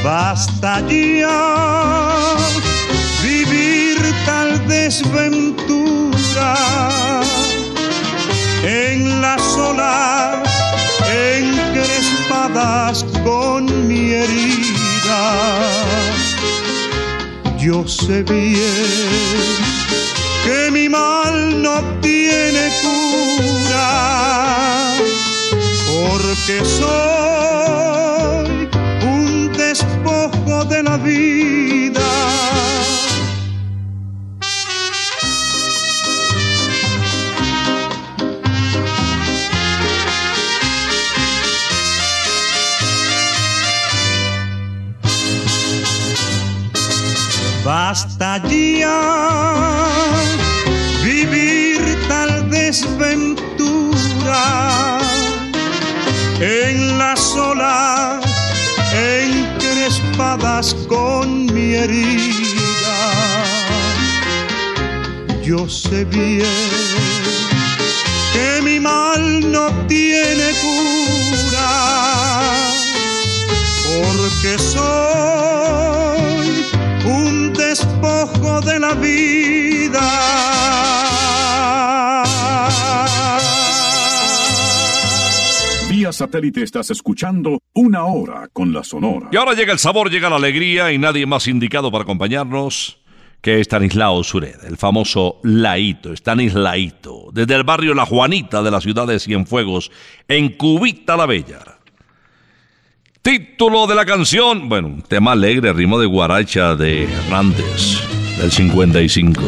Basta 0.03 0.81
ya 0.89 2.37
vivir 3.23 3.99
tal 4.25 4.67
desventura 4.69 6.55
en 8.63 9.21
las 9.21 9.43
olas 9.57 10.49
encrespadas 11.37 13.05
con 13.25 13.89
mi 13.89 14.13
herida. 14.13 15.23
Yo 17.59 17.87
sé 17.87 18.23
bien 18.23 19.17
que 20.45 20.71
mi 20.71 20.89
mal 20.89 21.63
no 21.63 21.83
tiene 22.01 22.71
porque 26.47 26.65
soy 26.65 27.16
en 56.41 56.99
las 56.99 57.35
olas 57.35 58.25
encrespadas 58.93 60.75
con 60.89 61.47
mi 61.47 61.75
herida. 61.75 62.99
Yo 65.43 65.69
sé 65.69 66.05
bien 66.05 66.47
que 68.33 68.63
mi 68.63 68.81
mal 68.81 69.51
no 69.51 69.69
tiene 69.87 70.53
cura, 70.63 71.71
porque 73.87 74.59
soy 74.59 75.97
un 77.07 77.53
despojo 77.53 78.61
de 78.61 78.81
la 78.81 78.95
vida. 78.95 80.46
Vía 86.07 86.13
satélite 86.13 86.63
estás 86.63 86.89
escuchando 86.93 87.59
Una 87.75 88.05
Hora 88.05 88.49
con 88.53 88.73
la 88.73 88.85
Sonora. 88.85 89.29
Y 89.33 89.37
ahora 89.37 89.55
llega 89.55 89.73
el 89.73 89.81
sabor, 89.81 90.09
llega 90.09 90.31
la 90.31 90.37
alegría 90.37 90.93
y 90.93 90.99
nadie 90.99 91.27
más 91.27 91.49
indicado 91.49 91.91
para 91.91 92.05
acompañarnos 92.05 93.01
que 93.41 93.59
Stanislao 93.59 94.23
Sured, 94.23 94.65
el 94.69 94.77
famoso 94.77 95.41
Laito, 95.43 96.13
Stanislaito, 96.15 97.31
desde 97.33 97.57
el 97.57 97.65
barrio 97.65 97.93
La 97.93 98.07
Juanita 98.07 98.63
de 98.63 98.71
la 98.71 98.81
ciudad 98.81 99.09
de 99.09 99.19
Cienfuegos, 99.19 99.91
en 100.29 100.51
Cubita 100.51 101.17
la 101.17 101.27
Bella. 101.27 101.81
Título 103.21 103.89
de 103.89 103.97
la 103.97 104.07
canción, 104.07 104.69
bueno, 104.69 104.87
un 104.87 105.03
tema 105.03 105.33
alegre, 105.33 105.73
ritmo 105.73 105.99
de 105.99 106.07
guaracha 106.07 106.77
de 106.77 107.03
Hernández, 107.03 107.99
del 108.39 108.53
55. 108.53 109.43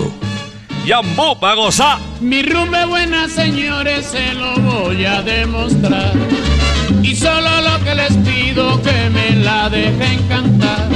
Yambú, 0.89 1.39
pa' 1.39 1.55
gozar. 1.55 1.99
Mi 2.19 2.43
rumba 2.43 2.87
buena, 2.87 3.29
señores, 3.29 4.07
se 4.07 4.33
lo 4.33 4.55
voy 4.57 5.05
a 5.05 5.21
demostrar. 5.21 6.15
Y 7.09 7.17
solo 7.17 7.63
lo 7.63 7.83
que 7.85 7.95
les 7.95 8.15
pido 8.19 8.83
que 8.83 9.09
me 9.09 9.31
la 9.43 9.71
dejen 9.71 10.29
cantar. 10.29 10.91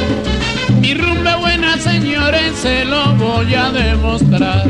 Mi 0.79 0.93
rumba 0.93 1.37
buena, 1.37 1.79
señores, 1.79 2.53
se 2.61 2.85
lo 2.85 3.15
voy 3.15 3.55
a 3.55 3.71
demostrar. 3.71 4.69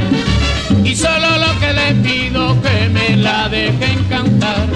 Y 0.84 0.94
solo 0.94 1.38
lo 1.44 1.58
que 1.58 1.72
les 1.72 1.94
pido 1.94 2.62
que 2.62 2.88
me 2.90 3.16
la 3.16 3.48
dejen 3.48 4.04
cantar. 4.04 4.68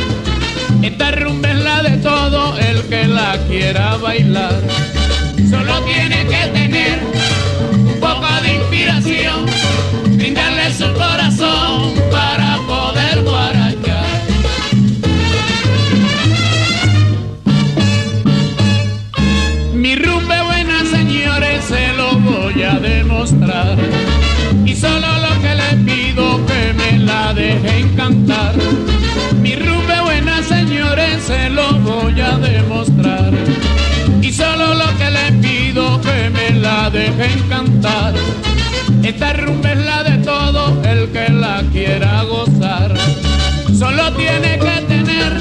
Esta 0.83 1.13
rumba 1.13 1.51
es 1.51 1.59
la 1.61 1.83
de 1.85 1.99
todo 1.99 2.59
el 2.59 2.83
que 2.89 3.07
la 3.07 3.39
quiera 3.47 3.97
bailar. 3.99 4.61
Solo 5.49 5.81
tiene 5.83 6.27
que 6.27 6.49
tener 6.49 6.99
un 7.71 8.01
poco 8.01 8.27
de 8.43 8.55
inspiración, 8.55 9.47
brindarle 10.17 10.75
su 10.75 10.93
corazón 10.95 11.95
para 12.11 12.57
poder 12.67 13.23
guarachar. 13.23 13.66
Solo 24.77 25.07
lo 25.21 25.41
que 25.41 25.55
les 25.55 25.75
pido 25.85 26.45
que 26.47 26.73
me 26.75 26.99
la 26.99 27.33
dejen 27.33 27.97
cantar. 27.97 28.55
Mi 29.41 29.57
rumba 29.57 29.95
es 29.95 30.03
buena, 30.03 30.43
señores, 30.43 31.23
se 31.25 31.49
lo 31.51 31.73
voy 31.81 32.21
a 32.21 32.37
demostrar. 32.39 33.33
Y 34.21 34.33
solo 34.33 34.75
lo 34.75 34.89
que 34.99 35.11
les 35.11 35.33
pido 35.45 36.01
que 36.01 36.31
me 36.31 36.61
la 36.61 36.91
dejen 36.91 37.41
cantar. 37.49 38.15
Esta 39.03 39.33
rumba 39.33 39.73
es 39.73 39.85
la 39.85 40.03
de 40.03 40.19
todo 40.19 40.83
el 40.85 41.09
que 41.11 41.29
la 41.33 41.63
quiera 41.73 42.23
gozar. 42.25 42.95
Solo 43.79 44.13
tiene 44.13 44.59
que 44.59 44.77
tener 44.89 45.33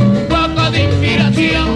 un 0.00 0.26
poco 0.28 0.70
de 0.70 0.84
inspiración, 0.84 1.68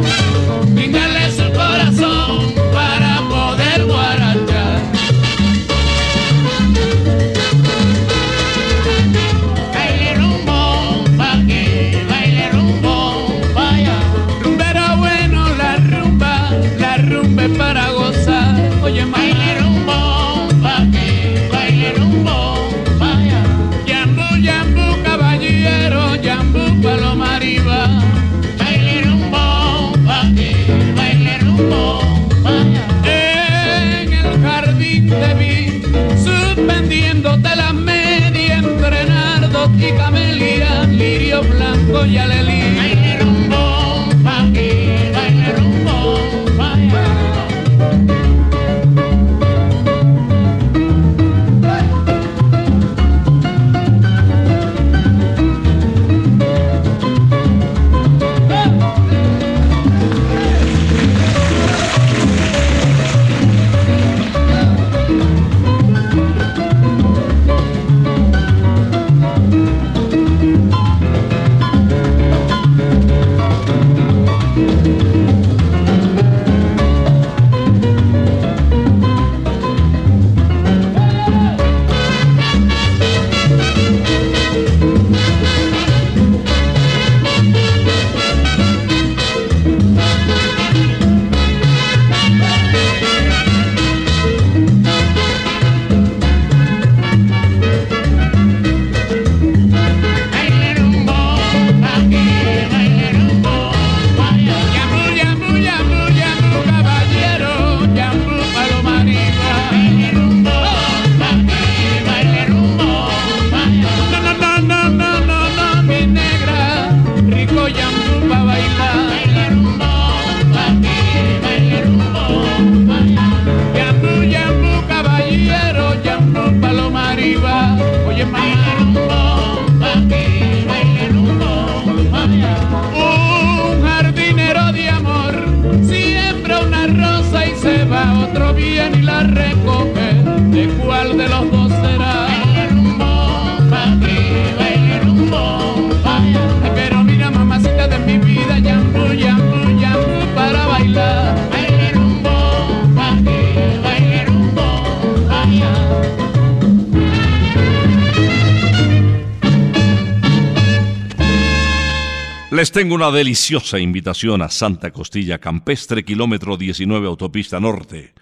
Tengo 162.70 162.94
una 162.94 163.10
deliciosa 163.10 163.78
invitación 163.78 164.40
a 164.40 164.48
Santa 164.48 164.92
Costilla 164.92 165.38
Campestre, 165.38 166.04
kilómetro 166.04 166.56
19, 166.56 167.06
autopista 167.06 167.58
norte. 167.58 168.14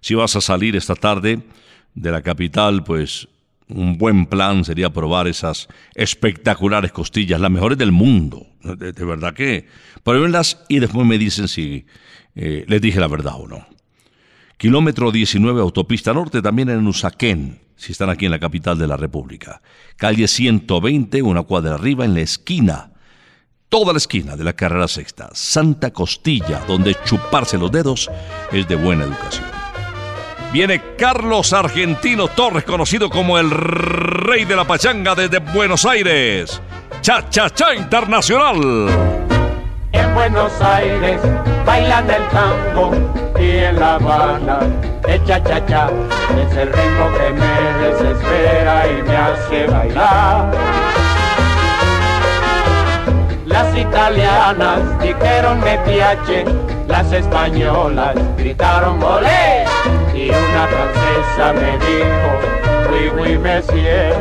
Si 0.00 0.14
vas 0.14 0.34
a 0.36 0.40
salir 0.40 0.74
esta 0.74 0.94
tarde 0.94 1.40
de 1.94 2.10
la 2.10 2.20
capital, 2.20 2.82
pues 2.82 3.28
un 3.68 3.96
buen 3.96 4.26
plan 4.26 4.64
sería 4.64 4.90
probar 4.90 5.28
esas 5.28 5.68
espectaculares 5.94 6.92
costillas, 6.92 7.40
las 7.40 7.50
mejores 7.50 7.78
del 7.78 7.92
mundo. 7.92 8.46
De, 8.62 8.92
de 8.92 9.04
verdad 9.04 9.32
que 9.32 9.68
pruébenlas 10.02 10.64
y 10.68 10.80
después 10.80 11.06
me 11.06 11.16
dicen 11.16 11.46
si 11.46 11.86
eh, 12.34 12.64
les 12.66 12.80
dije 12.80 13.00
la 13.00 13.08
verdad 13.08 13.34
o 13.36 13.46
no. 13.46 13.66
Kilómetro 14.58 15.12
19, 15.12 15.60
autopista 15.60 16.12
norte, 16.12 16.42
también 16.42 16.68
en 16.68 16.86
Usaquén, 16.86 17.60
si 17.76 17.92
están 17.92 18.10
aquí 18.10 18.24
en 18.26 18.32
la 18.32 18.38
capital 18.38 18.76
de 18.78 18.86
la 18.86 18.96
República. 18.96 19.62
Calle 19.96 20.28
120, 20.28 21.22
una 21.22 21.42
cuadra 21.42 21.74
arriba, 21.74 22.04
en 22.04 22.14
la 22.14 22.20
esquina 22.20 22.93
toda 23.74 23.92
la 23.92 23.98
esquina 23.98 24.36
de 24.36 24.44
la 24.44 24.52
carrera 24.52 24.86
sexta, 24.86 25.30
Santa 25.32 25.90
Costilla, 25.92 26.60
donde 26.68 26.94
chuparse 27.02 27.58
los 27.58 27.72
dedos 27.72 28.08
es 28.52 28.68
de 28.68 28.76
buena 28.76 29.02
educación. 29.02 29.46
Viene 30.52 30.80
Carlos 30.96 31.52
Argentino 31.52 32.28
Torres, 32.28 32.62
conocido 32.62 33.10
como 33.10 33.36
el 33.36 33.50
rey 33.50 34.44
de 34.44 34.54
la 34.54 34.64
pachanga 34.64 35.16
desde 35.16 35.40
Buenos 35.40 35.84
Aires. 35.86 36.62
Cha 37.00 37.28
Cha 37.28 37.50
Cha 37.50 37.74
Internacional. 37.74 38.60
En 39.90 40.14
Buenos 40.14 40.52
Aires 40.60 41.20
bailan 41.66 42.08
el 42.08 42.28
tango 42.28 42.92
y 43.40 43.56
en 43.56 43.80
La 43.80 43.96
Habana 43.96 44.60
el 45.08 45.24
cha 45.24 45.42
cha 45.42 45.66
cha 45.66 45.90
es 46.30 46.56
el 46.56 46.68
ritmo 46.68 47.10
que 47.18 47.32
me 47.32 47.88
desespera 47.88 48.86
y 48.86 49.02
me 49.02 49.16
hace 49.16 49.66
bailar. 49.66 51.13
Las 53.54 53.76
italianas 53.76 54.80
dijeron 55.00 55.60
me 55.60 55.78
las 56.88 57.12
españolas 57.12 58.16
gritaron 58.36 59.00
olé 59.00 59.64
y 60.12 60.28
una 60.30 60.66
francesa 60.66 61.52
me 61.52 61.78
dijo 61.86 62.28
oui 62.90 63.12
oui 63.16 63.38
monsieur. 63.38 64.12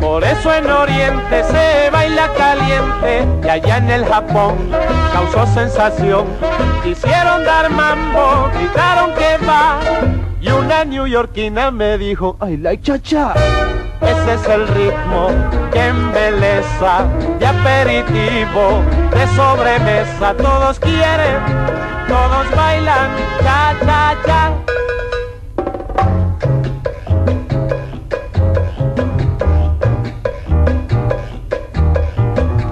Por 0.00 0.24
eso 0.24 0.52
en 0.52 0.68
Oriente 0.68 1.44
se 1.44 1.88
baila 1.90 2.32
caliente 2.36 3.24
y 3.44 3.48
allá 3.48 3.76
en 3.76 3.90
el 3.90 4.04
Japón 4.04 4.56
causó 5.12 5.46
sensación. 5.54 6.26
Quisieron 6.82 7.44
dar 7.44 7.70
mambo, 7.70 8.50
gritaron 8.58 9.14
que 9.14 9.38
va 9.46 9.78
y 10.40 10.48
una 10.50 10.84
neoyorquina 10.84 11.70
me 11.70 11.96
dijo 11.96 12.36
I 12.40 12.56
like 12.56 12.82
cha 12.82 12.98
cha. 12.98 13.34
Es 14.28 14.46
el 14.48 14.66
ritmo 14.68 15.28
que 15.72 15.86
embeleza 15.86 17.06
de 17.38 17.46
aperitivo, 17.46 18.82
de 19.12 19.26
sobremesa. 19.36 20.34
Todos 20.34 20.80
quieren, 20.80 21.36
todos 22.08 22.50
bailan 22.54 23.10
cha 23.42 23.74
cha 23.86 24.16
cha. 24.26 24.52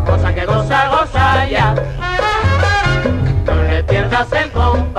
Cosa 0.04 0.34
que 0.34 0.44
goza, 0.44 0.88
goza 0.88 1.46
ya. 1.46 1.74
No 3.46 3.62
le 3.62 3.84
pierdas 3.84 4.32
el 4.32 4.50
compás. 4.50 4.93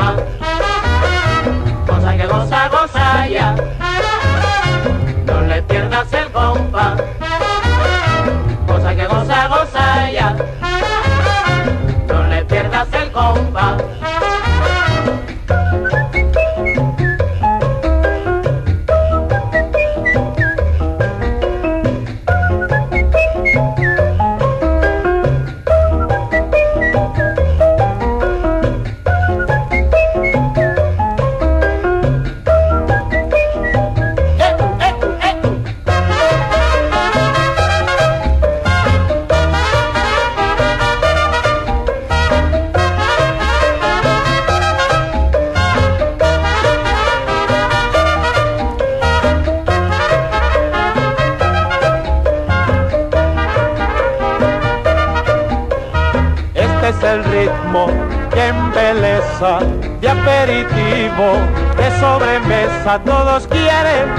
Aperitivo, 61.15 61.39
de 61.77 61.99
sobremesa. 61.99 63.01
Todos 63.03 63.47
quieren, 63.47 64.09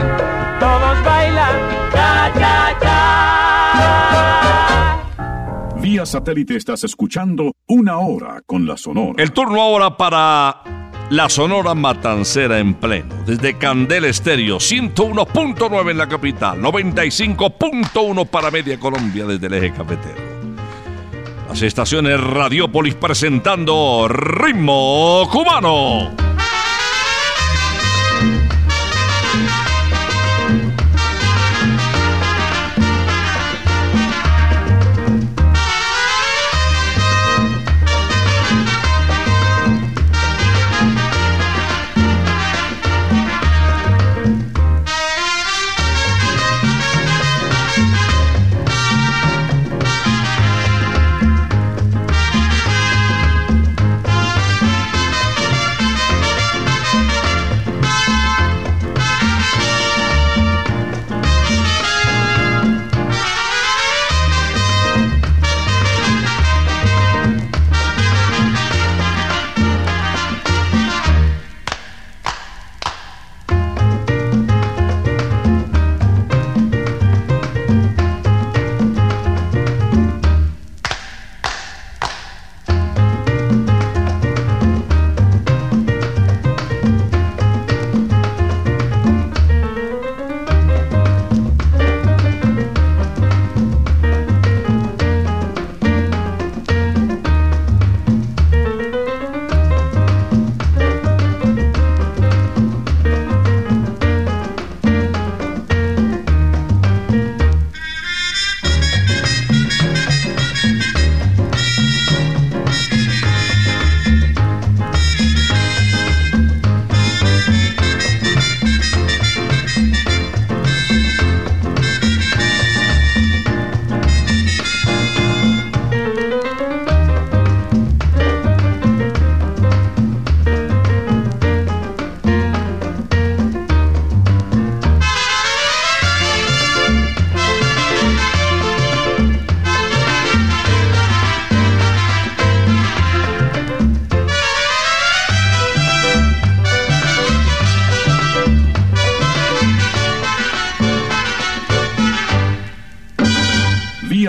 todos 0.58 1.04
bailan. 1.04 1.54
Ya, 1.92 2.32
ya, 2.38 2.78
ya. 2.80 4.22
Vía 5.76 6.06
satélite 6.06 6.56
estás 6.56 6.82
escuchando 6.84 7.52
Una 7.68 7.98
Hora 7.98 8.42
con 8.44 8.66
la 8.66 8.76
Sonora. 8.76 9.14
El 9.22 9.32
turno 9.32 9.60
ahora 9.62 9.96
para 9.96 10.62
la 11.10 11.28
Sonora 11.28 11.74
Matancera 11.74 12.58
en 12.58 12.74
pleno. 12.74 13.14
Desde 13.24 13.56
Candela 13.56 14.08
Estéreo, 14.08 14.56
101.9 14.56 15.90
en 15.90 15.98
la 15.98 16.08
capital, 16.08 16.60
95.1 16.60 18.26
para 18.26 18.50
Media 18.50 18.80
Colombia 18.80 19.26
desde 19.26 19.46
el 19.46 19.54
eje 19.54 19.72
cafetero. 19.72 20.36
Las 21.48 21.62
estaciones 21.62 22.20
Radiópolis 22.20 22.96
presentando 22.96 24.08
Ritmo 24.08 25.28
Cubano. 25.30 26.35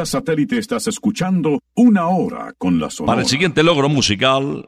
Satélite 0.07 0.57
estás 0.57 0.87
escuchando 0.87 1.59
Una 1.75 2.07
Hora 2.07 2.53
con 2.57 2.79
la 2.79 2.89
Sonora. 2.89 3.11
Para 3.11 3.21
el 3.21 3.27
siguiente 3.27 3.61
logro 3.61 3.89
musical, 3.89 4.67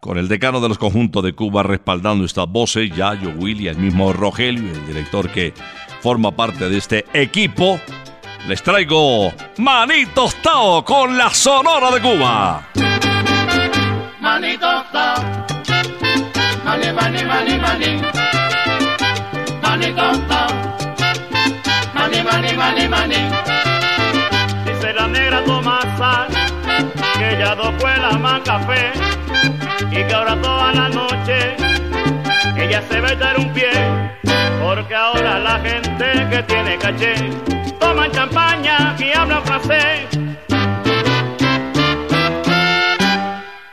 con 0.00 0.18
el 0.18 0.28
decano 0.28 0.60
de 0.60 0.68
los 0.68 0.76
conjuntos 0.76 1.24
de 1.24 1.32
Cuba 1.32 1.62
respaldando 1.62 2.24
estas 2.24 2.46
voces, 2.46 2.90
Yayo, 2.94 3.30
Willy, 3.38 3.68
el 3.68 3.78
mismo 3.78 4.12
Rogelio, 4.12 4.70
el 4.70 4.86
director 4.86 5.30
que 5.30 5.54
forma 6.00 6.32
parte 6.32 6.68
de 6.68 6.76
este 6.76 7.04
equipo, 7.14 7.80
les 8.46 8.62
traigo 8.62 9.32
Manitos 9.58 10.34
Tao 10.42 10.84
con 10.84 11.16
la 11.16 11.30
Sonora 11.30 11.90
de 11.90 12.00
Cuba. 12.02 12.68
Manito 14.20 14.66
Tao, 14.92 15.46
mani, 16.64 16.92
mani, 16.92 17.24
mani, 17.24 17.58
mani. 17.58 18.02
Manito 19.62 20.02
Tao, 20.28 20.48
mani, 21.94 22.22
mani, 22.22 22.56
mani, 22.56 22.88
mani. 22.88 23.63
Que 27.30 27.72
fue 27.78 27.96
la 27.96 28.18
más 28.18 28.40
café 28.42 28.92
y 29.90 30.04
que 30.04 30.14
ahora 30.14 30.36
toda 30.40 30.72
la 30.72 30.88
noche 30.88 31.56
ella 32.56 32.82
se 32.88 33.00
va 33.00 33.08
a 33.08 33.38
un 33.38 33.52
pie 33.52 33.70
porque 34.62 34.94
ahora 34.94 35.38
la 35.38 35.58
gente 35.60 36.06
que 36.30 36.42
tiene 36.42 36.78
caché 36.78 37.14
toman 37.80 38.10
champaña 38.12 38.96
y 38.98 39.16
hablan 39.16 39.42
francés. 39.44 40.08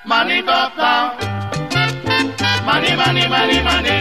Manito 0.05 0.51
Tao, 0.75 1.13
mani, 2.65 2.95
mani, 2.95 3.27
mani, 3.27 3.59
mani. 3.67 3.97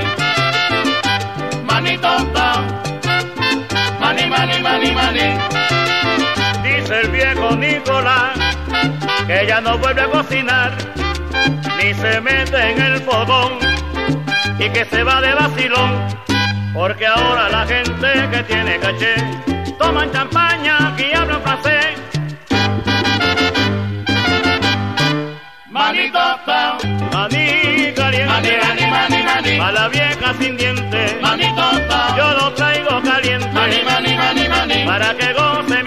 Manito 1.65 2.13
Tao, 2.35 2.65
mani, 4.01 4.27
mani, 4.27 4.63
mani, 4.63 4.91
mani. 4.93 5.29
Dice 6.63 7.01
el 7.01 7.11
viejo 7.11 7.57
Nicolás 7.57 8.40
que 9.27 9.47
ya 9.47 9.61
no 9.61 9.79
vuelve 9.79 10.03
a 10.03 10.07
cocinar 10.09 10.73
ni 11.83 11.95
se 11.95 12.21
mete 12.21 12.71
en 12.73 12.83
el 12.83 13.01
fogón 13.03 13.59
y 14.59 14.69
que 14.71 14.85
se 14.85 15.03
va 15.03 15.21
de 15.21 15.35
vacilón 15.35 15.93
porque 16.75 17.07
ahora 17.07 17.49
la 17.49 17.67
gente 17.67 18.09
que 18.31 18.43
tiene 18.45 18.79
caché 18.79 19.15
toman 19.79 20.11
champaña 20.13 20.95
y 20.99 21.15
hablan 21.17 21.43
francés. 21.43 21.87
Manito 25.71 26.19
Tao, 26.47 26.79
Maní 27.13 27.93
caliente, 27.95 28.27
mani, 28.27 28.51
mani, 28.63 28.87
mani, 28.91 29.23
mani. 29.23 29.59
a 29.59 29.73
la 29.73 29.89
vieja 29.89 30.35
sin 30.39 30.57
dientes, 30.57 31.21
Manito 31.23 31.63
yo 32.17 32.35
lo 32.35 32.53
traigo 32.55 33.01
caliente 33.03 33.49
mani, 33.53 33.83
mani, 33.85 34.15
mani, 34.17 34.49
mani. 34.49 34.85
para 34.87 35.15
que 35.17 35.33
goce 35.33 35.80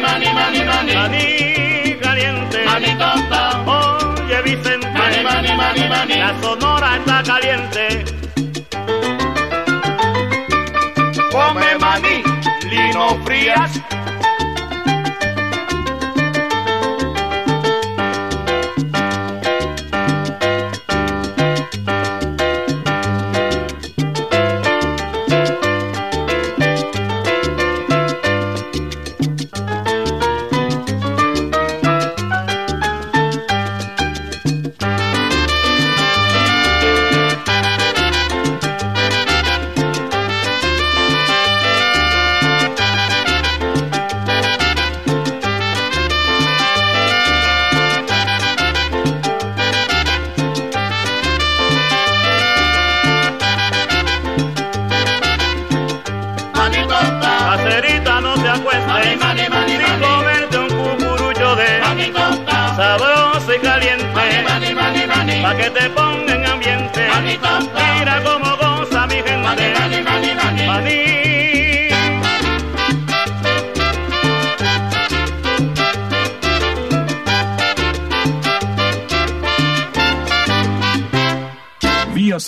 mani, 0.00 0.26
mani, 0.32 0.64
mani, 0.64 0.64
mani. 0.64 0.94
Maní 0.94 1.98
caliente, 2.00 2.64
Manito 2.64 3.10
Tao, 3.30 3.64
oye 4.26 4.42
Vicente, 4.42 4.88
mani, 4.90 5.22
mani, 5.24 5.56
mani, 5.56 5.88
mani. 5.88 6.14
la 6.18 6.34
sonora 6.40 6.96
está 6.96 7.22
caliente. 7.22 8.04
Come 11.32 11.78
maní, 11.80 12.22
lino 12.70 13.18
frías. 13.24 13.70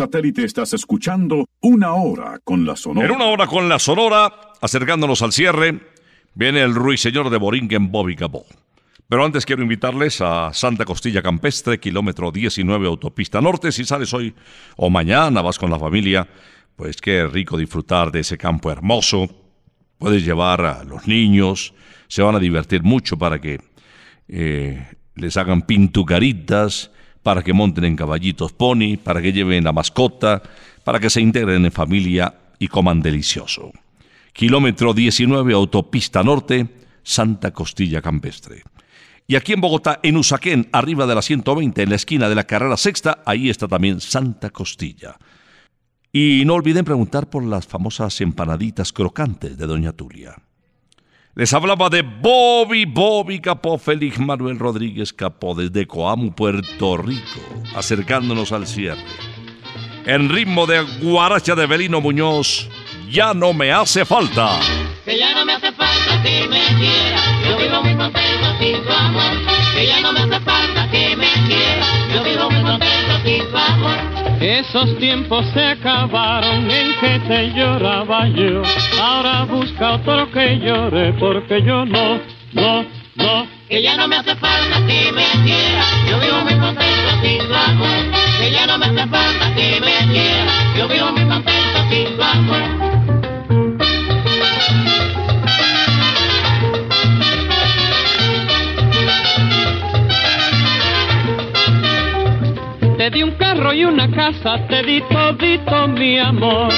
Satélite 0.06 0.44
estás 0.44 0.72
escuchando 0.72 1.48
Una 1.62 1.94
Hora 1.94 2.38
con 2.44 2.64
la 2.64 2.76
Sonora. 2.76 3.08
En 3.08 3.12
una 3.12 3.24
hora 3.24 3.48
con 3.48 3.68
la 3.68 3.80
Sonora, 3.80 4.32
acercándonos 4.60 5.20
al 5.20 5.32
cierre, 5.32 5.80
viene 6.32 6.62
el 6.62 6.76
ruiseñor 6.76 7.28
de 7.28 7.38
Boringen, 7.38 7.90
Bobby 7.90 8.14
Gabó. 8.14 8.46
Pero 9.08 9.24
antes 9.24 9.44
quiero 9.44 9.62
invitarles 9.62 10.20
a 10.20 10.52
Santa 10.52 10.84
Costilla 10.84 11.22
Campestre, 11.22 11.80
kilómetro 11.80 12.30
19, 12.30 12.86
autopista 12.86 13.40
norte. 13.40 13.72
Si 13.72 13.84
sales 13.84 14.14
hoy 14.14 14.32
o 14.76 14.88
mañana, 14.88 15.42
vas 15.42 15.58
con 15.58 15.72
la 15.72 15.78
familia, 15.78 16.28
pues 16.76 16.98
qué 16.98 17.26
rico 17.26 17.58
disfrutar 17.58 18.12
de 18.12 18.20
ese 18.20 18.38
campo 18.38 18.70
hermoso. 18.70 19.28
Puedes 19.98 20.24
llevar 20.24 20.64
a 20.64 20.84
los 20.84 21.08
niños, 21.08 21.74
se 22.06 22.22
van 22.22 22.36
a 22.36 22.38
divertir 22.38 22.84
mucho 22.84 23.18
para 23.18 23.40
que 23.40 23.58
eh, 24.28 24.86
les 25.16 25.36
hagan 25.36 25.62
pintucaritas, 25.62 26.92
para 27.26 27.42
que 27.42 27.52
monten 27.52 27.82
en 27.82 27.96
caballitos 27.96 28.52
pony, 28.52 28.96
para 29.02 29.20
que 29.20 29.32
lleven 29.32 29.64
la 29.64 29.72
mascota, 29.72 30.40
para 30.84 31.00
que 31.00 31.10
se 31.10 31.20
integren 31.20 31.64
en 31.64 31.72
familia 31.72 32.32
y 32.60 32.68
coman 32.68 33.02
delicioso. 33.02 33.72
Kilómetro 34.32 34.94
19, 34.94 35.52
autopista 35.52 36.22
norte, 36.22 36.68
Santa 37.02 37.50
Costilla 37.50 38.00
Campestre. 38.00 38.62
Y 39.26 39.34
aquí 39.34 39.54
en 39.54 39.60
Bogotá, 39.60 39.98
en 40.04 40.16
Usaquén, 40.16 40.68
arriba 40.70 41.04
de 41.04 41.16
la 41.16 41.22
120, 41.22 41.82
en 41.82 41.90
la 41.90 41.96
esquina 41.96 42.28
de 42.28 42.36
la 42.36 42.44
carrera 42.44 42.76
sexta, 42.76 43.24
ahí 43.26 43.50
está 43.50 43.66
también 43.66 44.00
Santa 44.00 44.50
Costilla. 44.50 45.16
Y 46.12 46.44
no 46.46 46.54
olviden 46.54 46.84
preguntar 46.84 47.28
por 47.28 47.42
las 47.42 47.66
famosas 47.66 48.20
empanaditas 48.20 48.92
crocantes 48.92 49.58
de 49.58 49.66
Doña 49.66 49.90
Tulia. 49.94 50.36
Les 51.38 51.52
hablaba 51.52 51.90
de 51.90 52.00
Bobby, 52.00 52.86
Bobby 52.86 53.40
Capó, 53.40 53.76
Félix 53.76 54.18
Manuel 54.18 54.58
Rodríguez 54.58 55.12
Capó, 55.12 55.54
desde 55.54 55.86
Coamo, 55.86 56.34
Puerto 56.34 56.96
Rico, 56.96 57.40
acercándonos 57.74 58.52
al 58.52 58.66
cierre. 58.66 59.04
En 60.06 60.30
ritmo 60.30 60.66
de 60.66 60.80
guaracha 61.02 61.54
de 61.54 61.66
Belino 61.66 62.00
Muñoz, 62.00 62.70
ya 63.10 63.32
no 63.34 63.52
me 63.52 63.72
hace 63.72 64.04
falta. 64.04 64.58
Que 65.04 65.18
ya 65.18 65.34
no 65.34 65.44
me 65.44 65.54
hace 65.54 65.72
falta 65.72 66.22
que 66.22 66.48
me 66.48 66.60
quiera, 66.78 67.20
yo 67.48 67.56
vivo 67.56 67.82
muy 67.82 67.94
contento 67.94 68.58
sin 68.58 68.82
tu 68.82 68.92
amor. 68.92 69.32
Que 69.74 69.86
ya 69.86 70.00
no 70.00 70.12
me 70.12 70.20
hace 70.20 70.40
falta 70.40 70.90
que 70.90 71.16
me 71.16 71.30
quiera, 71.46 71.86
yo 72.12 72.24
vivo 72.24 72.50
muy 72.50 72.62
contento 72.62 73.20
sin 73.24 73.50
tu 73.50 73.56
amor. 73.56 74.16
Esos 74.40 74.98
tiempos 74.98 75.46
se 75.54 75.64
acabaron 75.64 76.70
en 76.70 76.94
que 77.00 77.18
te 77.28 77.52
lloraba 77.52 78.28
yo. 78.28 78.62
Ahora 79.00 79.44
busca 79.44 79.94
otro 79.94 80.30
que 80.32 80.58
llore 80.58 81.12
porque 81.14 81.62
yo 81.62 81.84
no, 81.84 82.20
no, 82.52 82.84
no. 83.14 83.46
Que 83.68 83.82
ya 83.82 83.96
no 83.96 84.06
me 84.08 84.16
hace 84.16 84.34
falta 84.36 84.86
que 84.86 85.12
me 85.12 85.26
quiera, 85.44 85.84
yo 86.08 86.20
vivo 86.20 86.40
muy 86.42 86.54
contento 86.54 87.10
sin 87.22 87.38
tu 87.38 87.54
amor. 87.54 88.12
Que 88.38 88.50
ya 88.50 88.66
no 88.66 88.78
me 88.78 88.86
hace 88.86 89.08
falta 89.08 89.54
que 89.54 89.80
me 89.80 90.12
quiera, 90.12 90.52
yo 90.76 90.88
vivo 90.88 91.12
muy 91.12 91.24
contento 91.24 91.78
sin 91.90 92.16
tu 92.16 92.22
amor. 92.22 92.95
Te 103.06 103.10
di 103.10 103.22
un 103.22 103.36
carro 103.36 103.72
y 103.72 103.84
una 103.84 104.10
casa, 104.10 104.66
te 104.66 104.82
di 104.82 105.00
todito 105.02 105.86
mi 105.86 106.18
amor. 106.18 106.72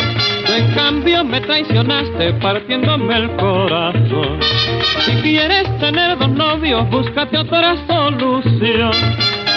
Tú 0.45 0.53
en 0.53 0.75
cambio 0.75 1.25
me 1.25 1.41
traicionaste 1.41 2.35
partiéndome 2.35 3.17
el 3.17 3.31
corazón. 3.37 4.39
Si 5.07 5.13
quieres 5.23 5.65
tener 5.79 6.19
dos 6.19 6.29
novios, 6.29 6.87
búscate 6.91 7.39
otra 7.39 7.79
solución. 7.87 8.93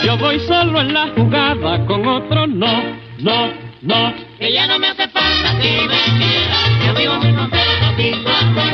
Yo 0.06 0.18
voy 0.18 0.40
solo 0.40 0.80
en 0.80 0.94
la 0.94 1.10
jugada, 1.14 1.86
con 1.86 2.08
otro 2.08 2.48
no, 2.48 2.84
no, 3.18 3.52
no. 3.82 4.14
Que 4.40 4.54
ya 4.54 4.66
no 4.66 4.80
me 4.80 4.88
hace 4.88 5.10
falta 5.10 5.60
que 5.60 5.72
me 5.74 6.20
quiera, 6.20 6.88
yo 6.88 6.94
vivo 6.94 7.16
muy 7.16 7.34
contento 7.34 7.96
sin 7.98 8.24
tu 8.24 8.30
amor. 8.30 8.72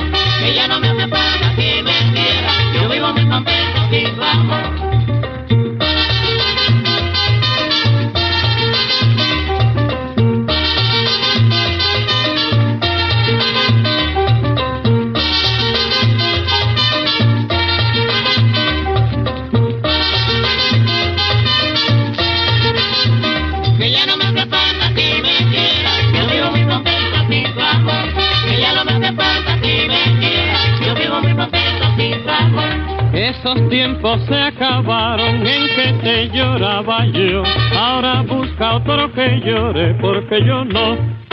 Llore 39.36 39.94
porque 39.96 40.44
yo 40.44 40.64
no. 40.66 41.27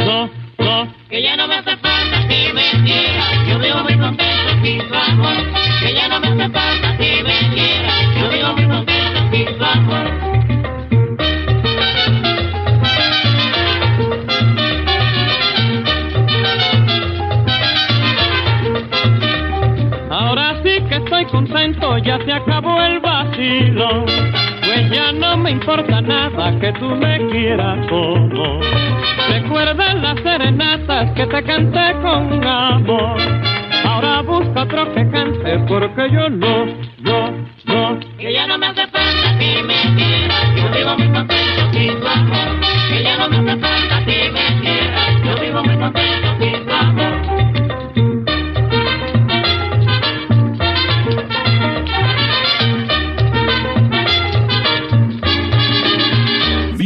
Que 31.25 31.31
te 31.31 31.43
canté 31.45 31.93
con 32.03 32.44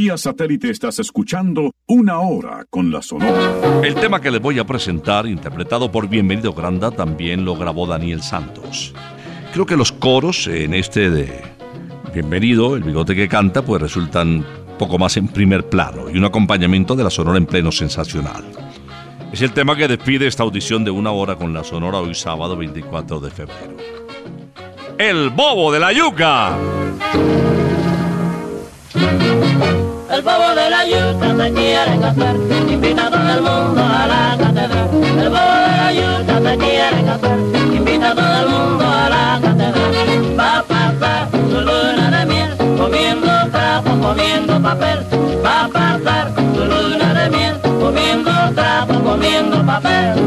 Vía 0.09 0.17
satélite 0.17 0.71
estás 0.71 0.99
escuchando 1.01 1.75
Una 1.87 2.21
Hora 2.21 2.65
con 2.71 2.91
la 2.91 3.03
Sonora. 3.03 3.83
El 3.85 3.95
tema 3.95 4.23
que 4.23 4.31
les 4.31 4.41
voy 4.41 4.59
a 4.59 4.65
presentar, 4.65 5.27
interpretado 5.27 5.93
por 5.93 6.09
Bienvenido 6.09 6.55
Granda, 6.55 6.91
también 6.91 7.45
lo 7.45 7.57
grabó 7.57 7.87
Daniel 7.87 8.23
Santos. 8.23 8.95
Creo 9.53 9.67
que 9.67 9.77
los 9.77 9.93
coros 9.93 10.47
en 10.47 10.73
este 10.73 11.11
de 11.11 11.43
Bienvenido, 12.15 12.75
el 12.75 12.85
bigote 12.85 13.15
que 13.15 13.29
canta, 13.29 13.61
pues 13.61 13.83
resultan 13.83 14.47
poco 14.79 14.97
más 14.97 15.19
en 15.19 15.29
primer 15.29 15.69
plano 15.69 16.09
y 16.09 16.17
un 16.17 16.25
acompañamiento 16.25 16.97
de 16.97 17.05
la 17.05 17.11
Sonora 17.11 17.37
en 17.37 17.45
pleno 17.45 17.71
sensacional. 17.71 18.45
Es 19.31 19.43
el 19.43 19.53
tema 19.53 19.77
que 19.77 19.89
despide 19.89 20.27
esta 20.27 20.43
audición 20.43 20.85
de 20.85 20.91
una 20.91 21.11
hora 21.11 21.37
con 21.37 21.53
la 21.53 21.65
Sonora 21.65 21.99
hoy 21.99 22.15
sábado 22.15 22.57
24 22.57 23.21
de 23.21 23.31
febrero. 23.31 23.77
El 24.97 25.29
bobo 25.29 25.71
de 25.71 25.81
la 25.81 25.93
yuca. 25.93 26.57
El 30.11 30.23
bobo 30.23 30.55
de 30.55 30.71
la 30.71 30.85
yuca 30.87 31.35
te 31.37 31.53
quiere 31.53 32.01
casar, 32.01 32.37
invita 32.69 33.07
a 33.07 33.11
todo 33.11 33.29
el 33.29 33.43
mundo 33.43 33.83
a 33.83 34.07
la 34.07 34.37
catedral. 34.39 34.89
El 35.05 35.29
bobo 35.29 35.55
de 35.67 35.77
la 35.77 35.93
yuca 35.93 36.41
te 36.41 36.59
quiere 36.59 37.05
casar, 37.05 37.39
invita 37.73 38.11
a 38.11 38.15
todo 38.15 38.41
el 38.41 38.49
mundo 38.49 38.85
a 38.87 39.09
la 39.11 39.41
catedral. 39.43 40.39
Va 40.39 40.59
a 40.59 40.63
pasar 40.63 41.29
su 41.31 41.61
luna 41.61 42.11
de 42.11 42.27
miel, 42.27 42.57
comiendo 42.79 43.31
trapo, 43.51 43.91
comiendo 44.01 44.63
papel. 44.63 45.07
Va 45.45 45.65
a 45.65 45.69
pasar 45.69 46.33
su 46.55 46.65
luna 46.65 47.15
de 47.15 47.31
miel, 47.37 47.61
comiendo 47.61 48.31
trapo, 48.55 48.95
comiendo 49.05 49.65
papel. 49.67 50.19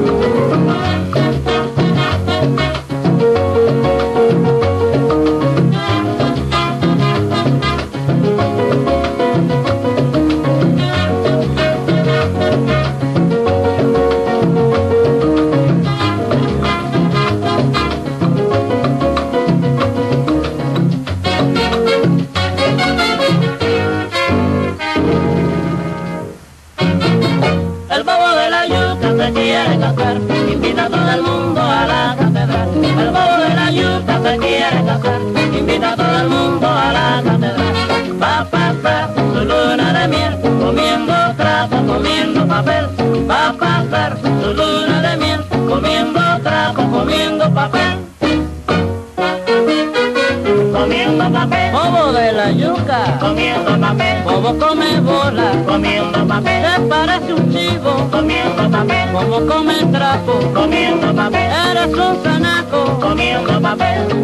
Comiendo 53.19 53.79
papel. 53.79 54.23
Bobo 54.23 54.57
come 54.57 54.99
bola. 55.01 55.51
Comiendo 55.65 56.25
papel. 56.27 56.63
Te 56.63 56.81
parece 56.81 57.33
un 57.33 57.49
chivo. 57.49 58.07
Comiendo 58.11 58.69
papel. 58.69 59.09
Bobo 59.11 59.45
come 59.45 59.85
trapo. 59.91 60.39
Comiendo 60.53 61.13
papel. 61.13 61.51
Eres 61.69 61.97
un 61.97 62.23
zanaco. 62.23 62.99
Comiendo 62.99 63.61
papel. 63.61 64.21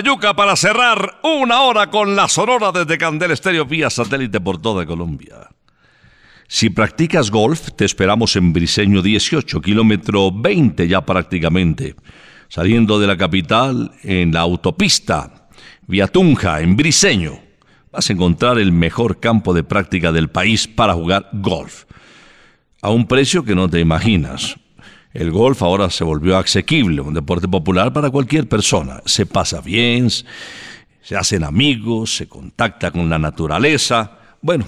Bobo 0.00 0.06
de 0.06 0.08
la 0.08 0.16
yuca 0.16 0.34
para 0.34 0.56
cerrar 0.56 1.20
una 1.22 1.62
hora 1.62 1.90
con 1.90 2.16
la 2.16 2.28
Sonora 2.28 2.72
desde 2.72 2.98
Candel 2.98 3.32
Estéreo 3.32 3.64
vía 3.64 3.90
satélite 3.90 4.40
por 4.40 4.60
toda 4.60 4.86
Colombia. 4.86 5.48
Si 6.48 6.70
practicas 6.70 7.30
golf, 7.30 7.70
te 7.76 7.84
esperamos 7.84 8.36
en 8.36 8.52
Briseño 8.52 9.02
18, 9.02 9.60
kilómetro 9.60 10.32
20 10.32 10.88
ya 10.88 11.00
prácticamente. 11.02 11.94
Saliendo 12.48 12.98
de 12.98 13.06
la 13.06 13.16
capital 13.16 13.92
en 14.02 14.32
la 14.32 14.40
autopista 14.40 15.48
vía 15.86 16.08
Tunja, 16.08 16.60
en 16.60 16.76
Briseño, 16.76 17.38
vas 17.92 18.10
a 18.10 18.12
encontrar 18.12 18.58
el 18.58 18.72
mejor 18.72 19.20
campo 19.20 19.54
de 19.54 19.62
práctica 19.62 20.12
del 20.12 20.28
país 20.28 20.66
para 20.66 20.94
jugar 20.94 21.28
golf. 21.32 21.84
A 22.82 22.90
un 22.90 23.06
precio 23.06 23.44
que 23.44 23.54
no 23.54 23.68
te 23.68 23.80
imaginas. 23.80 24.56
El 25.12 25.32
golf 25.32 25.62
ahora 25.62 25.90
se 25.90 26.04
volvió 26.04 26.38
asequible, 26.38 27.00
un 27.00 27.14
deporte 27.14 27.48
popular 27.48 27.92
para 27.92 28.10
cualquier 28.10 28.48
persona. 28.48 29.02
Se 29.04 29.26
pasa 29.26 29.60
bien, 29.60 30.08
se 30.08 31.16
hacen 31.16 31.42
amigos, 31.42 32.16
se 32.16 32.28
contacta 32.28 32.92
con 32.92 33.10
la 33.10 33.18
naturaleza. 33.18 34.18
Bueno, 34.40 34.66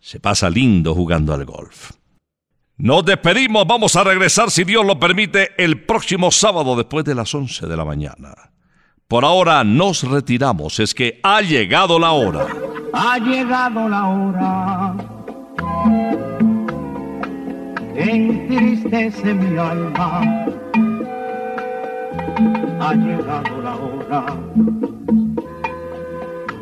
se 0.00 0.18
pasa 0.18 0.50
lindo 0.50 0.94
jugando 0.94 1.32
al 1.32 1.44
golf. 1.44 1.92
Nos 2.78 3.04
despedimos, 3.04 3.66
vamos 3.66 3.94
a 3.94 4.02
regresar 4.02 4.50
si 4.50 4.64
Dios 4.64 4.84
lo 4.84 4.98
permite 4.98 5.50
el 5.62 5.84
próximo 5.84 6.30
sábado 6.30 6.74
después 6.76 7.04
de 7.04 7.14
las 7.14 7.32
11 7.34 7.66
de 7.66 7.76
la 7.76 7.84
mañana. 7.84 8.34
Por 9.06 9.24
ahora 9.24 9.62
nos 9.64 10.02
retiramos, 10.02 10.80
es 10.80 10.94
que 10.94 11.20
ha 11.22 11.42
llegado 11.42 11.98
la 11.98 12.12
hora. 12.12 12.46
Ha 12.92 13.18
llegado 13.18 13.88
la 13.88 14.06
hora. 14.08 14.96
Entristece 18.00 19.34
mi 19.34 19.58
alma. 19.58 20.22
Ha 22.80 22.94
llegado 22.94 23.60
la 23.62 23.76
hora 23.76 24.24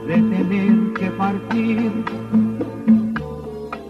de 0.08 0.14
tener 0.14 0.92
que 0.98 1.10
partir. 1.12 1.92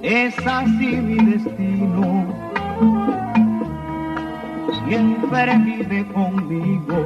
Es 0.03 0.35
así 0.47 0.97
mi 0.97 1.25
destino. 1.25 2.27
Siempre 4.87 5.57
vive 5.57 6.07
conmigo. 6.13 6.99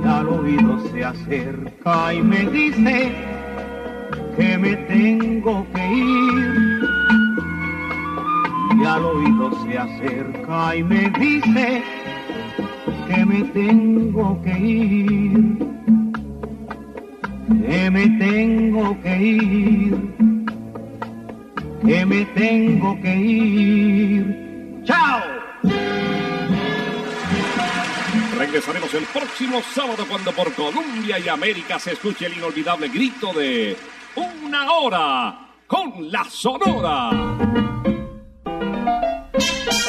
Y 0.00 0.08
al 0.08 0.28
oído 0.28 0.78
se 0.90 1.04
acerca 1.04 2.14
y 2.14 2.22
me 2.22 2.44
dice 2.50 3.12
que 4.36 4.58
me 4.58 4.76
tengo 4.76 5.66
que 5.74 5.92
ir. 5.92 7.11
Y 8.74 8.84
al 8.84 9.04
oído 9.04 9.50
se 9.64 9.78
acerca 9.78 10.76
y 10.76 10.82
me 10.82 11.10
dice 11.10 11.82
que 13.06 13.26
me 13.26 13.44
tengo 13.44 14.40
que 14.42 14.58
ir, 14.58 15.58
que 17.66 17.90
me 17.90 18.08
tengo 18.18 19.00
que 19.02 19.18
ir, 19.18 20.14
que 21.84 22.06
me 22.06 22.24
tengo 22.26 23.00
que 23.00 23.16
ir. 23.16 24.82
¡Chao! 24.84 25.20
Regresaremos 28.38 28.94
el 28.94 29.04
próximo 29.04 29.60
sábado 29.74 30.04
cuando 30.08 30.32
por 30.32 30.52
Colombia 30.54 31.18
y 31.18 31.28
América 31.28 31.78
se 31.78 31.92
escuche 31.92 32.26
el 32.26 32.38
inolvidable 32.38 32.88
grito 32.88 33.32
de 33.32 33.76
Una 34.16 34.72
hora 34.72 35.48
con 35.66 36.10
la 36.10 36.24
Sonora. 36.24 37.10
thank 38.84 39.72
you. 39.72 39.81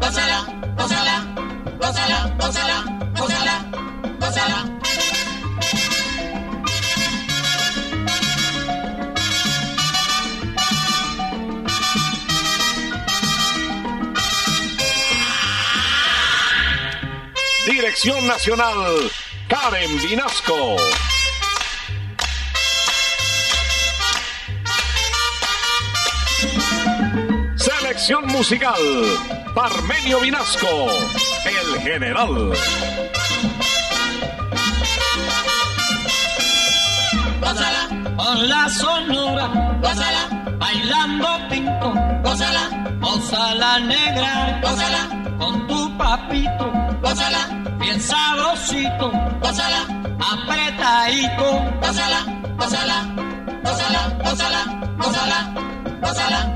Gózala, 0.00 0.46
gózala, 0.76 1.16
gózala, 1.78 2.34
gózala, 2.38 2.84
gózala, 3.18 3.54
gózala. 4.18 4.80
Dirección 17.66 18.26
Nacional, 18.26 19.10
Karen 19.48 19.98
Vinasco. 20.02 20.76
Musical, 28.40 28.80
Parmenio 29.54 30.18
Vinasco, 30.20 30.88
el 31.44 31.80
general. 31.82 32.52
gózala, 37.38 37.82
con 38.16 38.48
la 38.48 38.68
sonora, 38.70 39.46
gózala, 39.82 40.54
bailando 40.58 41.28
pinto, 41.50 41.92
gózala, 42.24 42.64
gózala 43.00 43.78
negra, 43.80 44.58
gózala, 44.62 45.36
con 45.38 45.66
tu 45.66 45.98
papito, 45.98 46.72
gózala, 47.02 47.42
bien 47.78 48.00
sabrosito, 48.00 49.12
gózala, 49.42 49.80
apretadito, 50.32 51.46
gózala, 51.82 52.20
gózala, 52.56 53.04
gózala, 53.62 54.02
gózala, 54.24 54.64
gózala, 54.96 55.54
gózala. 56.00 56.49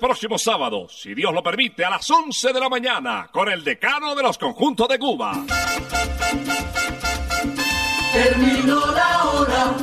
próximo 0.00 0.38
sábado, 0.38 0.88
si 0.88 1.14
Dios 1.14 1.32
lo 1.32 1.42
permite, 1.42 1.84
a 1.84 1.90
las 1.90 2.10
11 2.10 2.52
de 2.52 2.58
la 2.58 2.68
mañana, 2.68 3.28
con 3.30 3.48
el 3.48 3.62
decano 3.62 4.14
de 4.14 4.22
los 4.22 4.38
conjuntos 4.38 4.88
de 4.88 4.98
Cuba. 4.98 5.44
Terminó 8.12 8.86
la 8.86 9.24
hora, 9.24 9.74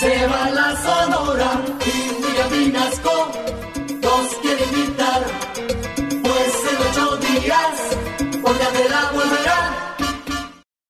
se 0.00 0.26
va 0.26 0.50
la 0.50 0.76
sonora 0.82 1.60
y 1.86 2.24
William 2.24 2.50
Vinasco 2.50 3.30
nos 4.02 4.34
quiere 4.36 4.64
invitar, 4.64 5.22
pues 6.22 6.54
en 6.70 6.76
ocho 6.90 7.16
días, 7.18 8.40
por 8.42 8.56
la 8.56 8.70
de 8.70 8.88
la 8.88 9.10
volverá. 9.12 9.53